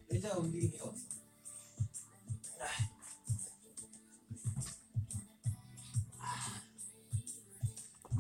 의자가 0.09 0.39
움직일 0.39 0.71
리가 0.71 0.85
없어. 0.87 1.05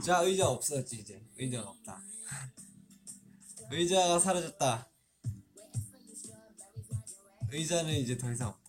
자, 0.05 0.20
의자 0.20 0.50
없었지, 0.50 0.96
이제. 0.96 1.26
의자가 1.38 1.70
없다. 1.70 2.02
의자가 3.72 4.18
사라졌다. 4.18 4.86
의자는 7.50 7.94
이제 7.94 8.18
더 8.18 8.30
이상 8.30 8.50
없다. 8.50 8.63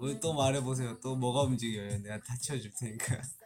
왜또 0.00 0.32
말해보세요. 0.32 0.98
또 1.00 1.14
뭐가 1.16 1.42
움직여요? 1.42 1.98
내가 1.98 2.20
다 2.22 2.36
치워줄 2.38 2.72
테니까. 2.72 3.20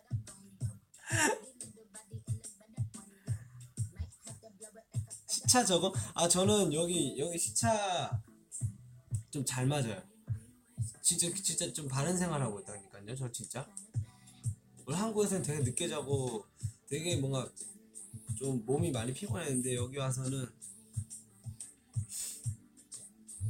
시차 5.27 5.65
저거? 5.65 5.93
아 6.15 6.29
저는 6.29 6.73
여기 6.73 7.19
여기 7.19 7.39
시차 7.39 8.23
좀 9.31 9.45
잘 9.45 9.67
맞아요. 9.67 10.01
진짜 11.03 11.29
진짜 11.35 11.73
좀 11.73 11.89
바른 11.89 12.17
생활하고 12.17 12.61
있다니까요. 12.61 13.17
저 13.17 13.31
진짜. 13.33 13.69
원래 14.87 14.99
한국에서는 14.99 15.43
되게 15.43 15.63
늦게 15.63 15.89
자고 15.89 16.45
되게 16.89 17.17
뭔가 17.17 17.51
좀 18.37 18.65
몸이 18.65 18.91
많이 18.93 19.13
피곤했는데 19.13 19.75
여기 19.75 19.97
와서는 19.99 20.47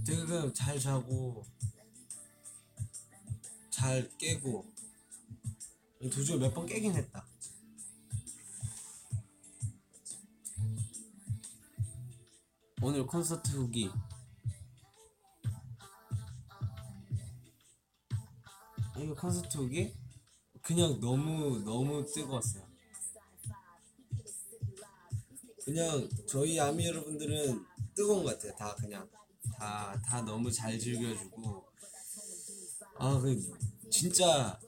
되게 0.07 0.25
그냥 0.25 0.53
잘 0.55 0.79
자고 0.79 1.45
잘 3.85 4.09
깨고 4.17 4.65
도중에 6.11 6.39
몇 6.39 6.55
번 6.55 6.65
깨긴 6.65 6.95
했다. 6.95 7.27
오늘 12.81 13.07
콘서트 13.07 13.51
후기 13.51 13.91
오늘 18.97 19.15
콘서트 19.15 19.59
후기 19.59 19.95
그냥 20.63 20.99
너무 20.99 21.61
너무 21.63 22.07
뜨거웠어요. 22.07 22.67
그냥 25.63 26.09
저희 26.27 26.59
아미 26.59 26.87
여러분들은 26.87 27.67
뜨거운 27.95 28.25
것 28.25 28.39
같아요. 28.39 28.57
다 28.57 28.75
그냥 28.77 29.07
다 29.59 29.95
다 30.07 30.23
너무 30.23 30.51
잘 30.51 30.79
즐겨주고 30.79 31.67
아 32.97 33.19
그 33.21 33.74
진짜 33.95 34.59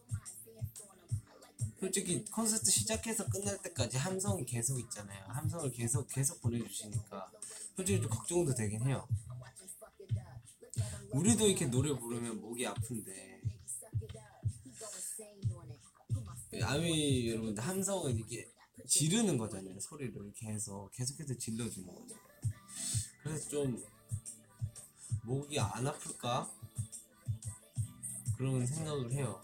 솔직히 1.81 2.25
콘서트 2.27 2.71
시작해서 2.71 3.27
끝날 3.27 3.61
때까지 3.61 3.97
함성이 3.97 4.47
계속 4.47 4.79
있잖아요. 4.79 5.25
함성을 5.27 5.73
계속 5.73 6.07
계속 6.07 6.41
보내주시니까 6.41 7.33
솔직히 7.75 8.01
좀 8.01 8.09
걱정도 8.09 8.55
되긴 8.55 8.87
해요. 8.87 9.09
우리도 11.11 11.49
이렇게 11.49 11.67
노래 11.67 11.93
부르면 11.99 12.41
목이 12.41 12.69
아픈데 12.69 13.41
아미 16.63 17.29
여러분들 17.29 17.65
함성은 17.65 18.17
이게 18.19 18.49
지르는 18.87 19.37
거잖아요. 19.39 19.81
소리를 19.81 20.33
계속 20.37 20.93
계속해서 20.93 21.37
질러주는 21.37 21.93
거죠. 21.93 22.15
그래서 23.25 23.49
좀 23.49 23.85
목이 25.25 25.59
안 25.59 25.85
아플까 25.85 26.49
그런 28.37 28.67
생각을 28.67 29.11
해요. 29.13 29.41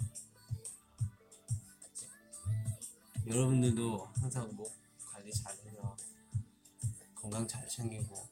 여러분들도 3.26 4.04
항상 4.16 4.48
목 4.54 4.70
관리 5.06 5.32
잘해서 5.32 5.96
건강 7.14 7.46
잘 7.48 7.66
챙기고 7.68 8.28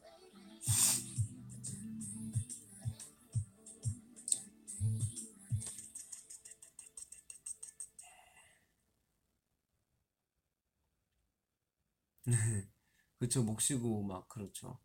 그쵸 13.19 13.43
목 13.43 13.61
쉬고 13.61 14.03
막 14.03 14.29
그렇죠. 14.29 14.79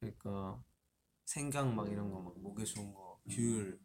그러니까 0.00 0.62
생강 1.26 1.74
막 1.76 1.90
이런 1.90 2.10
거 2.12 2.20
막 2.22 2.38
목에 2.40 2.64
좋은 2.64 2.92
거 2.94 3.20
귤 3.30 3.80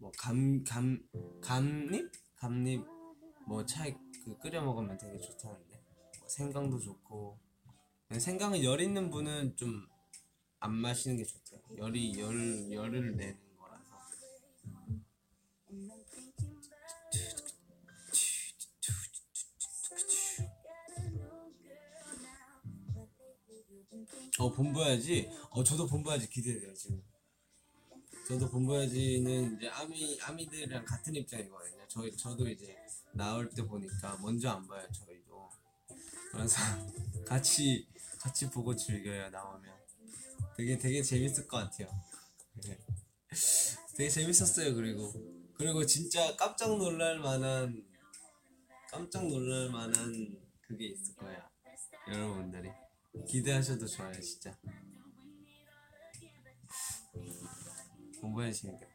뭐 0.00 0.10
감 0.12 0.64
감 0.64 0.98
감잎? 1.42 2.10
감잎 2.36 2.80
뭐 3.46 3.64
차에 3.64 3.94
그 4.24 4.36
끓여 4.38 4.62
먹으면 4.62 4.96
되게 4.98 5.18
좋다는데. 5.18 5.82
뭐 6.18 6.28
생강도 6.28 6.78
좋고. 6.78 7.38
생강은 8.18 8.64
열 8.64 8.80
있는 8.80 9.10
분은 9.10 9.56
좀 9.56 9.90
안 10.60 10.74
마시는 10.74 11.16
게 11.16 11.24
좋대요. 11.24 11.60
열이 11.78 12.20
열 12.20 12.70
열을 12.70 13.16
내는 13.16 13.38
거라서. 13.56 13.82
어 24.38 24.50
본보야지? 24.52 25.28
어 25.50 25.64
저도 25.64 25.86
본보야지 25.86 26.28
기대돼요 26.28 26.72
지금 26.74 27.02
저도 28.30 28.48
본보야지는 28.48 29.56
이제 29.56 29.68
아미 29.70 30.16
아미들이랑 30.22 30.84
같은 30.84 31.12
입장이거든요. 31.16 31.82
저희 31.88 32.16
저도 32.16 32.48
이제 32.48 32.76
나올 33.12 33.50
때 33.50 33.60
보니까 33.66 34.16
먼저 34.22 34.50
안 34.50 34.68
봐요 34.68 34.86
저희도. 34.92 35.50
그래서 36.30 36.56
같이 37.26 37.88
같이 38.20 38.48
보고 38.48 38.76
즐겨요 38.76 39.30
나오면. 39.30 39.74
되게 40.56 40.78
되게 40.78 41.02
재밌을 41.02 41.48
것 41.48 41.56
같아요. 41.56 41.88
네. 42.64 42.78
되게 43.96 44.08
재밌었어요 44.08 44.76
그리고. 44.76 45.12
그리고 45.54 45.84
진짜 45.84 46.36
깜짝 46.36 46.78
놀랄 46.78 47.18
만한 47.18 47.84
깜짝 48.92 49.26
놀랄 49.26 49.70
만한 49.70 50.38
그게 50.60 50.86
있을 50.86 51.16
거야 51.16 51.50
여러분들이. 52.06 52.70
기대하셔도 53.26 53.88
좋아요 53.88 54.12
진짜 54.20 54.56
공부해 58.30 58.52
재밌겠다 58.52 58.86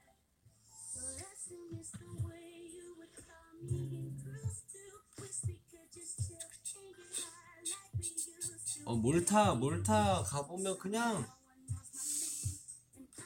어 8.86 8.96
몰타 8.96 9.56
몰타 9.56 10.24
가보면 10.24 10.78
그냥 10.78 11.28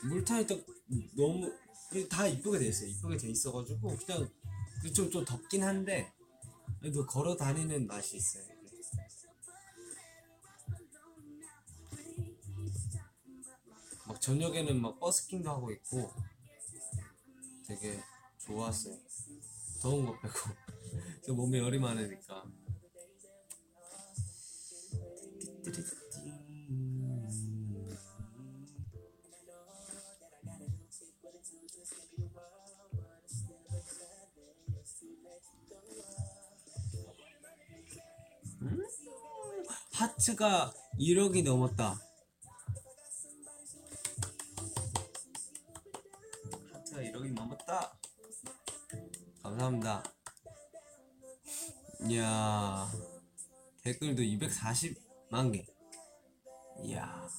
몰타 0.09 0.39
일단 0.39 0.63
너무 1.15 1.51
다 2.09 2.27
이쁘게 2.27 2.59
돼 2.59 2.67
있어요. 2.67 2.89
이쁘게 2.89 3.17
돼 3.17 3.27
있어가지고 3.29 3.97
그냥 3.97 4.29
좀좀 4.95 5.25
덥긴 5.25 5.63
한데 5.63 6.13
그래도 6.79 7.05
걸어 7.05 7.35
다니는 7.35 7.87
맛이 7.87 8.17
있어요 8.17 8.48
저녁에는 14.19 14.81
막 14.81 14.99
버스킹도 14.99 15.49
하고 15.49 15.71
있고 15.71 16.11
되게 17.65 17.99
좋았어요. 18.39 18.97
더운 19.81 20.05
거 20.05 20.19
빼고. 20.19 20.33
저 21.25 21.33
몸에 21.33 21.59
열이 21.59 21.79
많으니까. 21.79 22.43
음? 38.61 38.83
하트가 39.93 40.73
1억이 40.99 41.43
넘었다. 41.43 42.08
1억이 47.69 47.71
넘었다. 47.71 47.99
감사합니다. 49.43 50.03
이야, 52.09 52.91
댓글도 53.83 54.23
240만 54.23 55.53
개. 55.53 55.65
이야. 56.83 57.29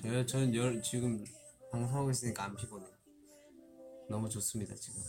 저요, 0.00 0.26
전 0.26 0.54
열, 0.54 0.82
지금 0.82 1.24
방송하고 1.70 2.10
있으니까 2.10 2.44
안 2.44 2.56
피곤해. 2.56 2.86
너무 4.08 4.28
좋습니다, 4.28 4.74
지금. 4.74 5.02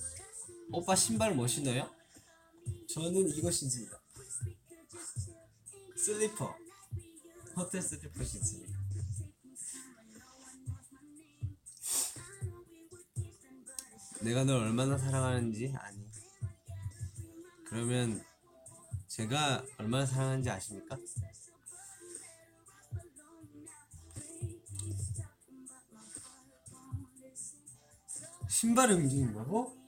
오빠 0.72 0.96
신발 0.96 1.36
뭐 1.36 1.48
신어요? 1.48 1.90
저는 2.90 3.30
이거 3.30 3.52
신습니다. 3.52 4.02
슬리퍼. 5.98 6.56
호텔 7.56 7.82
슬리퍼 7.82 8.24
신습니다. 8.24 8.83
내가 14.24 14.46
널 14.46 14.62
얼마나 14.62 14.98
사랑하는지 14.98 15.74
아니. 15.78 16.10
그러면 17.66 18.24
제가 19.08 19.66
얼마나 19.78 20.06
사랑하는지 20.06 20.50
아십니까? 20.50 20.98
신발을 28.48 28.96
움직인다고? 28.96 29.83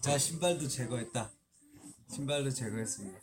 자 0.00 0.16
신발도 0.16 0.66
제거했다. 0.66 1.30
신발도 2.10 2.50
제거했습니다. 2.50 3.20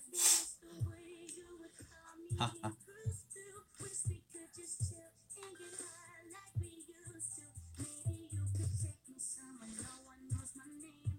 하하. 2.38 2.72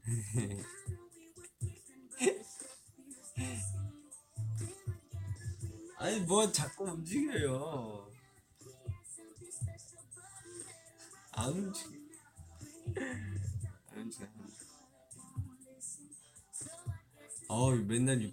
아니 5.99 6.21
뭐 6.21 6.53
자꾸 6.53 6.85
움직여요. 6.85 7.98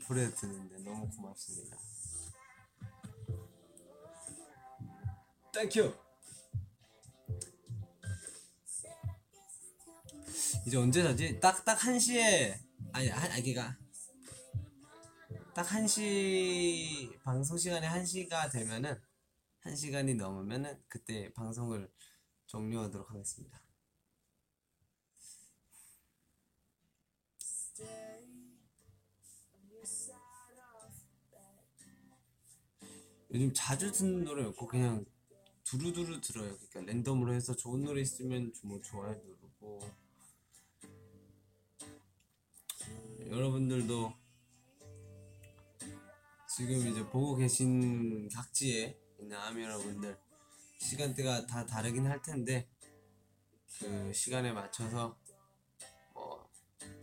유포레 0.06 0.30
듣는데 0.36 0.84
너무 0.84 1.10
고맙습니다. 1.10 1.78
땡큐. 5.52 5.94
이제 10.68 10.78
언제 10.78 11.02
자지? 11.04 11.40
딱 11.40 11.64
딱 11.66 11.80
1시에 11.80 12.60
아니 12.94 13.10
한 13.10 13.32
아니 13.32 13.44
걔가 13.44 13.78
딱 15.54 15.66
1시 15.66 17.20
방송 17.24 17.58
시간에 17.58 17.88
1시가 17.88 18.52
되면은 18.52 19.00
1시간이 19.66 20.16
넘으면은 20.18 20.80
그때 20.88 21.34
방송을 21.34 21.90
종료하도록 22.46 23.10
하겠습니다. 23.10 23.65
요즘 33.34 33.52
자주 33.54 33.92
듣는 33.92 34.24
노래 34.24 34.46
없고 34.46 34.68
그냥 34.68 35.06
두루두루 35.64 36.22
들어요. 36.22 36.56
그러니까 36.58 36.94
랜덤으로 36.94 37.34
해서 37.34 37.56
좋은 37.56 37.84
노래 37.84 38.02
있으면 38.02 38.54
뭐 38.64 38.80
좋아요 38.82 39.14
누르고 39.14 39.80
여러분들도 43.28 44.14
지금 46.48 46.88
이제 46.88 47.04
보고 47.10 47.36
계신 47.36 48.30
각지에 48.30 48.98
있는 49.20 49.36
아미 49.36 49.64
여러분들 49.64 50.18
시간대가 50.80 51.46
다 51.48 51.66
다르긴 51.66 52.06
할 52.06 52.22
텐데 52.22 52.70
그 53.80 54.14
시간에 54.14 54.52
맞춰서 54.52 55.18
뭐 56.14 56.46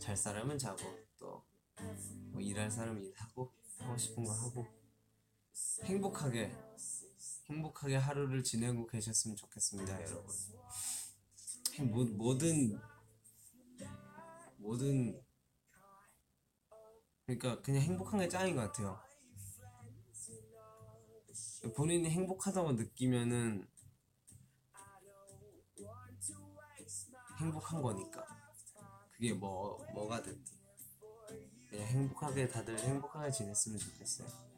잘 0.03 0.17
사람은 0.17 0.57
자고 0.57 0.83
또뭐 1.17 2.41
일할 2.41 2.69
사람은 2.69 3.05
일하고 3.05 3.53
하고 3.79 3.97
싶은 3.97 4.25
거 4.25 4.33
하고 4.33 4.67
행복하게 5.83 6.55
행복하게 7.49 7.95
하루를 7.97 8.43
지내고 8.43 8.87
계셨으면 8.87 9.35
좋겠습니다, 9.35 10.01
여러분. 10.03 10.33
행- 11.75 11.91
뭐, 11.91 12.05
뭐든 12.05 12.79
뭐든 14.57 15.21
그러니까 17.25 17.61
그냥 17.61 17.81
행복한 17.81 18.19
게 18.19 18.27
짱인 18.29 18.55
것 18.55 18.61
같아요. 18.63 18.99
본인이 21.75 22.09
행복하다고 22.09 22.73
느끼면은 22.73 23.67
행복한 27.39 27.81
거니까 27.81 28.25
그게 29.11 29.33
뭐 29.33 29.77
뭐가 29.93 30.21
됐든 30.21 30.43
그냥 31.67 31.87
행복하게 31.87 32.47
다들 32.47 32.77
행복하게 32.79 33.31
지냈으면 33.31 33.79
좋겠어요. 33.79 34.52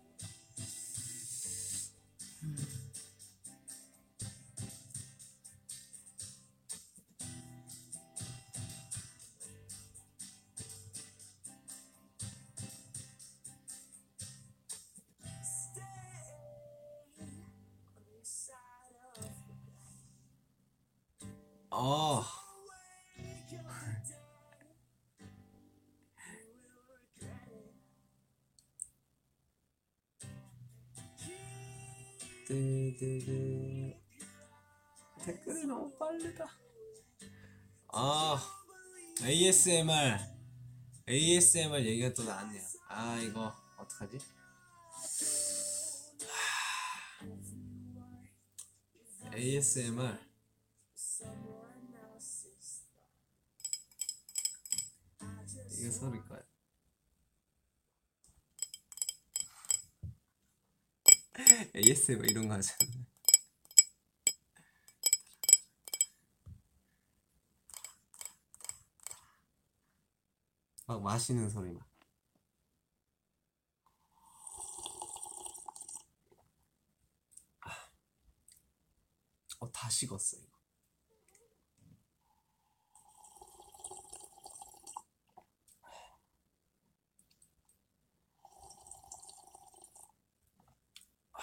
ASMR. 39.66 40.20
ASMR 41.08 41.84
얘기가 41.86 42.14
또 42.14 42.24
나왔네요. 42.24 42.62
아, 42.88 43.20
이거, 43.20 43.52
어떡하지? 43.78 44.20
하... 49.24 49.36
ASMR. 49.36 50.20
이거 55.80 55.92
소리 55.92 56.20
거야. 56.22 56.44
ASMR 61.76 62.26
이런 62.30 62.48
거 62.48 62.54
하잖아. 62.54 62.78
막 70.88 71.02
마시는 71.02 71.50
소리 71.50 71.72
막. 71.72 71.84
아, 77.62 77.70
어, 79.60 79.72
다 79.72 79.90
식었어, 79.90 80.38
이거. 80.38 80.56
아. 91.34 91.40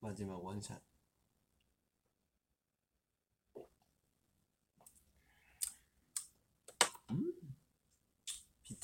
마지막 0.00 0.42
원샷. 0.42 0.95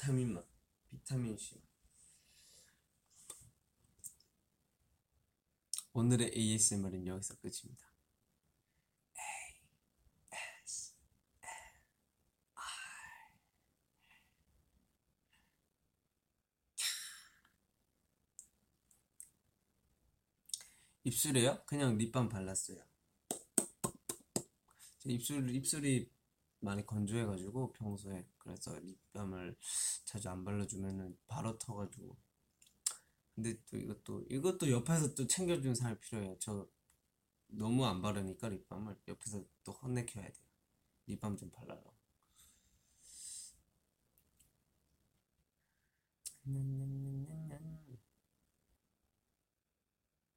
비타민 0.03 0.35
맛, 0.35 0.45
비타민 0.91 1.39
C. 1.39 1.63
오늘의 5.93 6.33
ASMR은 6.37 7.07
여기서 7.07 7.37
끝입니다. 7.37 7.87
입술에요? 21.05 21.63
그냥 21.65 21.97
립밤 21.97 22.29
발랐어요. 22.29 22.83
제 24.99 25.11
입술 25.11 25.49
입술이 25.55 26.11
많이 26.63 26.87
건조해가지고 26.87 27.73
평소에 27.73 28.27
그래서 28.39 28.79
립밤을 28.79 29.57
자주 30.05 30.29
안 30.31 30.45
발라주면은 30.45 31.19
바로 31.27 31.59
터가지고. 31.59 32.17
근데 33.35 33.59
또 33.67 33.77
이것도 33.77 34.27
이것도 34.31 34.71
옆에서 34.71 35.15
또 35.15 35.27
챙겨주는 35.27 35.75
사람이 35.75 35.99
필요해요. 36.01 36.37
저 36.39 36.69
너무 37.49 37.85
안 37.87 38.01
바르니까 38.03 38.49
립밤을 38.49 38.97
옆에서 39.09 39.45
또 39.65 39.73
혼내켜야 39.73 40.25
돼요. 40.25 40.47
립밤 41.07 41.37
좀 41.37 41.51
발라라. 41.51 41.83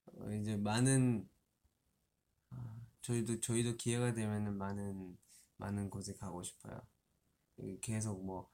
어, 0.05 0.31
이제 0.33 0.55
많은 0.55 1.27
아, 2.49 2.81
저희도 3.01 3.39
저희도 3.41 3.77
기회가 3.77 4.13
되면은 4.13 4.57
많은 4.57 5.17
많은 5.57 5.89
곳에 5.89 6.13
가고 6.15 6.43
싶어요. 6.43 6.81
계속 7.81 8.23
뭐 8.25 8.51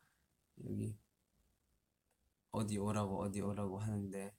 여기 0.65 0.97
어디 2.51 2.77
오라고 2.77 3.21
어디 3.21 3.41
오라고 3.41 3.79
하는데 3.79 4.33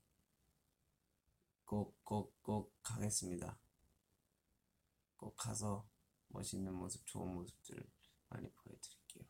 꼭 1.64 2.04
꼭 2.04 2.32
꼭 2.42 2.72
가겠습니다. 2.82 3.58
꼭 5.16 5.36
가서 5.36 5.88
멋있는 6.28 6.74
모습, 6.74 7.06
좋은 7.06 7.32
모습들을 7.34 7.82
많이 8.28 8.50
보여드릴게요. 8.50 9.24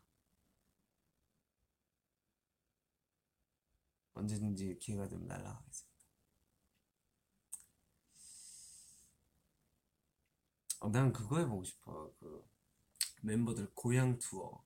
언제든지 4.15 4.79
기회가 4.79 5.09
되면 5.09 5.27
날아가겠습니다. 5.27 5.93
어, 10.81 10.89
난 10.91 11.13
그거 11.13 11.39
해보고 11.39 11.65
싶어. 11.65 12.13
그 12.19 12.45
멤버들 13.23 13.71
고향 13.75 14.19
투어. 14.19 14.63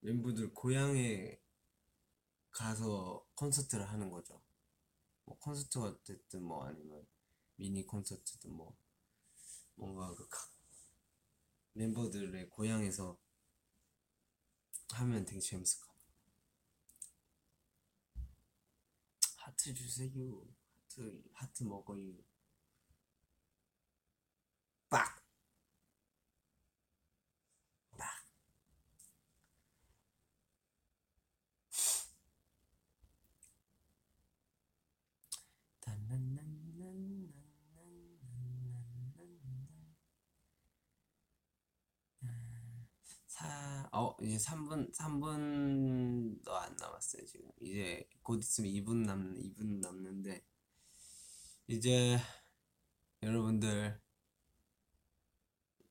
멤버들 0.00 0.52
고향에 0.52 1.40
가서 2.52 3.26
콘서트를 3.34 3.88
하는 3.90 4.08
거죠. 4.10 4.40
뭐 5.24 5.38
콘서트가 5.38 5.98
됐든 6.04 6.42
뭐 6.42 6.66
아니면 6.66 7.06
미니 7.56 7.86
콘서트든 7.86 8.52
뭐 8.52 8.76
뭔가 9.76 10.14
그 10.14 10.28
각 10.28 10.50
멤버들의 11.72 12.48
고향에서 12.48 13.18
하면 14.92 15.24
되게 15.24 15.40
재밌을 15.40 15.80
것 15.80 15.86
같아요. 15.88 16.00
하트 19.38 19.74
주세요. 19.74 20.44
하트 20.88 21.22
하트 21.32 21.64
먹어요. 21.64 22.12
빡! 24.90 25.06
빡! 25.06 25.19
사, 44.00 44.00
어, 44.00 44.16
이제 44.22 44.38
3분, 44.38 44.90
3분도 44.92 46.54
안 46.54 46.74
남았어요, 46.76 47.24
지금. 47.26 47.50
이제 47.60 48.08
곧 48.22 48.38
있으면 48.38 48.70
2분 48.72 49.02
남, 49.02 49.34
2분 49.36 49.80
남는데, 49.80 50.42
이제 51.68 52.18
여러분들, 53.22 54.00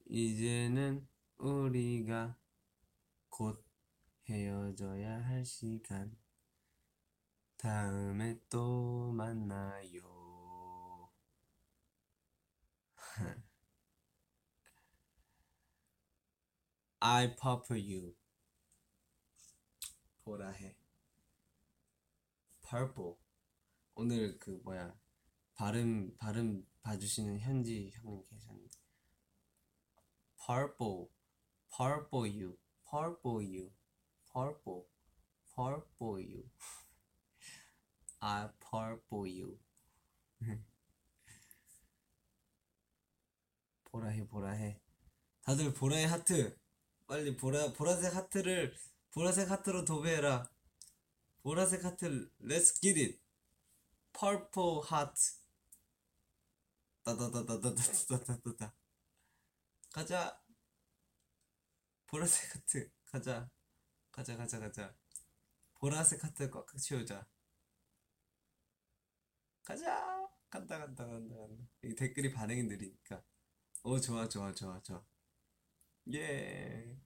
이제는 0.07 1.07
우리가 1.37 2.35
곧 3.29 3.63
헤어져야 4.27 5.23
할 5.25 5.45
시간. 5.45 6.17
다음에 7.57 8.39
또 8.49 9.11
만나요. 9.11 11.11
I 17.01 17.35
pop 17.35 17.65
you. 17.71 18.15
보라 20.23 20.49
해. 20.49 20.75
purple. 22.69 23.15
오늘 23.95 24.37
그 24.37 24.51
뭐야 24.63 24.93
발음 25.55 26.15
발음 26.17 26.67
봐주시는 26.81 27.39
현지 27.39 27.89
형님 27.91 28.23
계셨는데 28.23 28.77
purple, 30.45 31.09
purple 31.69 32.27
you, 32.27 32.57
purple 32.89 33.41
you, 33.41 33.71
purple, 34.31 34.87
purple 35.55 36.19
you. 36.19 36.49
I 38.19 38.49
purple 38.59 39.41
you. 39.41 39.59
보라 43.85 44.09
해 44.09 44.27
보라 44.27 44.51
해. 44.51 44.81
다들 45.43 45.73
보라의 45.73 46.07
하트. 46.07 46.58
빨리 47.09 47.35
보라 47.35 47.73
보라색 47.73 48.15
하트를 48.15 48.77
보라색 49.09 49.49
하트로 49.49 49.83
도배해라. 49.83 50.47
보라색 51.41 51.83
하트 51.83 52.31
Let's. 52.39 52.79
Purple 54.13 54.81
heart. 54.91 55.19
따다다다다다다다다다. 57.03 58.75
가자. 59.91 60.39
보라색 62.05 62.55
하트 62.55 62.91
가자. 63.05 63.49
가자 64.11 64.37
가자 64.37 64.59
가자. 64.59 64.95
보라색 65.79 66.23
하트 66.23 66.47
꽉꽉 66.51 66.77
채우자. 66.77 67.27
가자. 69.63 70.29
간다 70.51 70.77
간다 70.77 71.07
간다 71.07 71.35
간다. 71.35 71.63
이 71.83 71.95
댓글이 71.95 72.31
반응이 72.31 72.63
느리니까. 72.63 73.23
오 73.81 73.99
좋아 73.99 74.29
좋아 74.29 74.53
좋아 74.53 74.79
좋아. 74.83 75.08
예. 76.13 76.97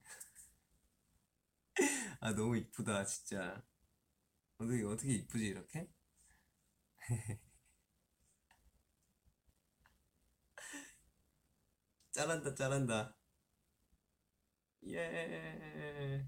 아 2.20 2.32
너무 2.34 2.56
이쁘다 2.56 3.04
진짜. 3.04 3.62
어떻게 4.58 4.84
어떻게 4.84 5.14
이쁘지 5.14 5.46
이렇게? 5.46 5.88
잘한다 12.12 12.54
잘한다. 12.54 13.14
예. 14.86 16.24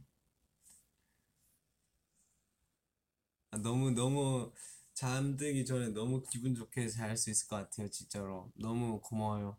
아, 3.51 3.57
너무 3.59 3.91
너무 3.91 4.53
잠들기 4.95 5.65
전에 5.67 5.89
너무 5.89 6.23
기분 6.31 6.55
좋게 6.55 6.89
잘 6.89 7.17
수 7.17 7.31
있을 7.31 7.49
것 7.49 7.57
같아요 7.57 7.89
진짜로. 7.91 8.53
너무 8.55 9.01
고마워요. 9.01 9.57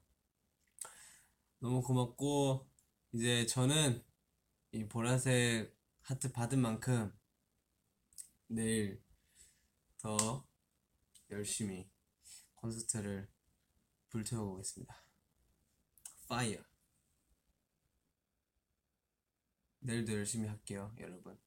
너무 1.59 1.81
고맙고 1.83 2.66
이제 3.13 3.45
저는 3.45 4.03
이 4.71 4.87
보라색 4.87 5.75
하트 6.01 6.31
받은 6.31 6.59
만큼 6.59 7.17
내일 8.47 9.01
더 9.97 10.45
열심히 11.29 11.89
콘서트를 12.55 13.29
불태워 14.09 14.45
보겠습니다. 14.51 15.03
파이어. 16.27 16.61
내일도 19.79 20.13
열심히 20.13 20.47
할게요, 20.47 20.93
여러분. 20.99 21.39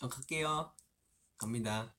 저 0.00 0.08
갈게요. 0.08 0.74
갑니다. 1.36 1.94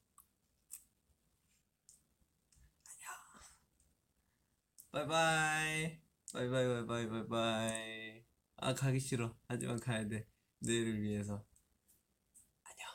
바이바이. 4.92 6.02
바이바이 6.34 6.68
바이바이 6.68 7.10
바이바이. 7.10 8.26
아 8.58 8.74
가기 8.74 9.00
싫어. 9.00 9.38
하지만 9.48 9.80
가야 9.80 10.08
돼. 10.08 10.28
내일을 10.60 11.02
위해서. 11.02 11.46
안녕. 12.64 12.88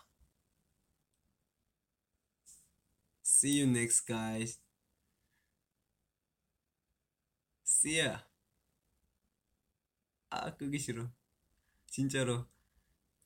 See 3.25 3.63
you 3.63 3.71
next 3.71 4.07
guys. 4.07 4.61
See 7.65 8.01
ya. 8.01 8.25
아 10.31 10.57
끄기 10.57 10.79
싫어. 10.81 11.11
진짜로. 11.87 12.49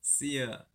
See 0.05 0.37
ya. 0.39 0.70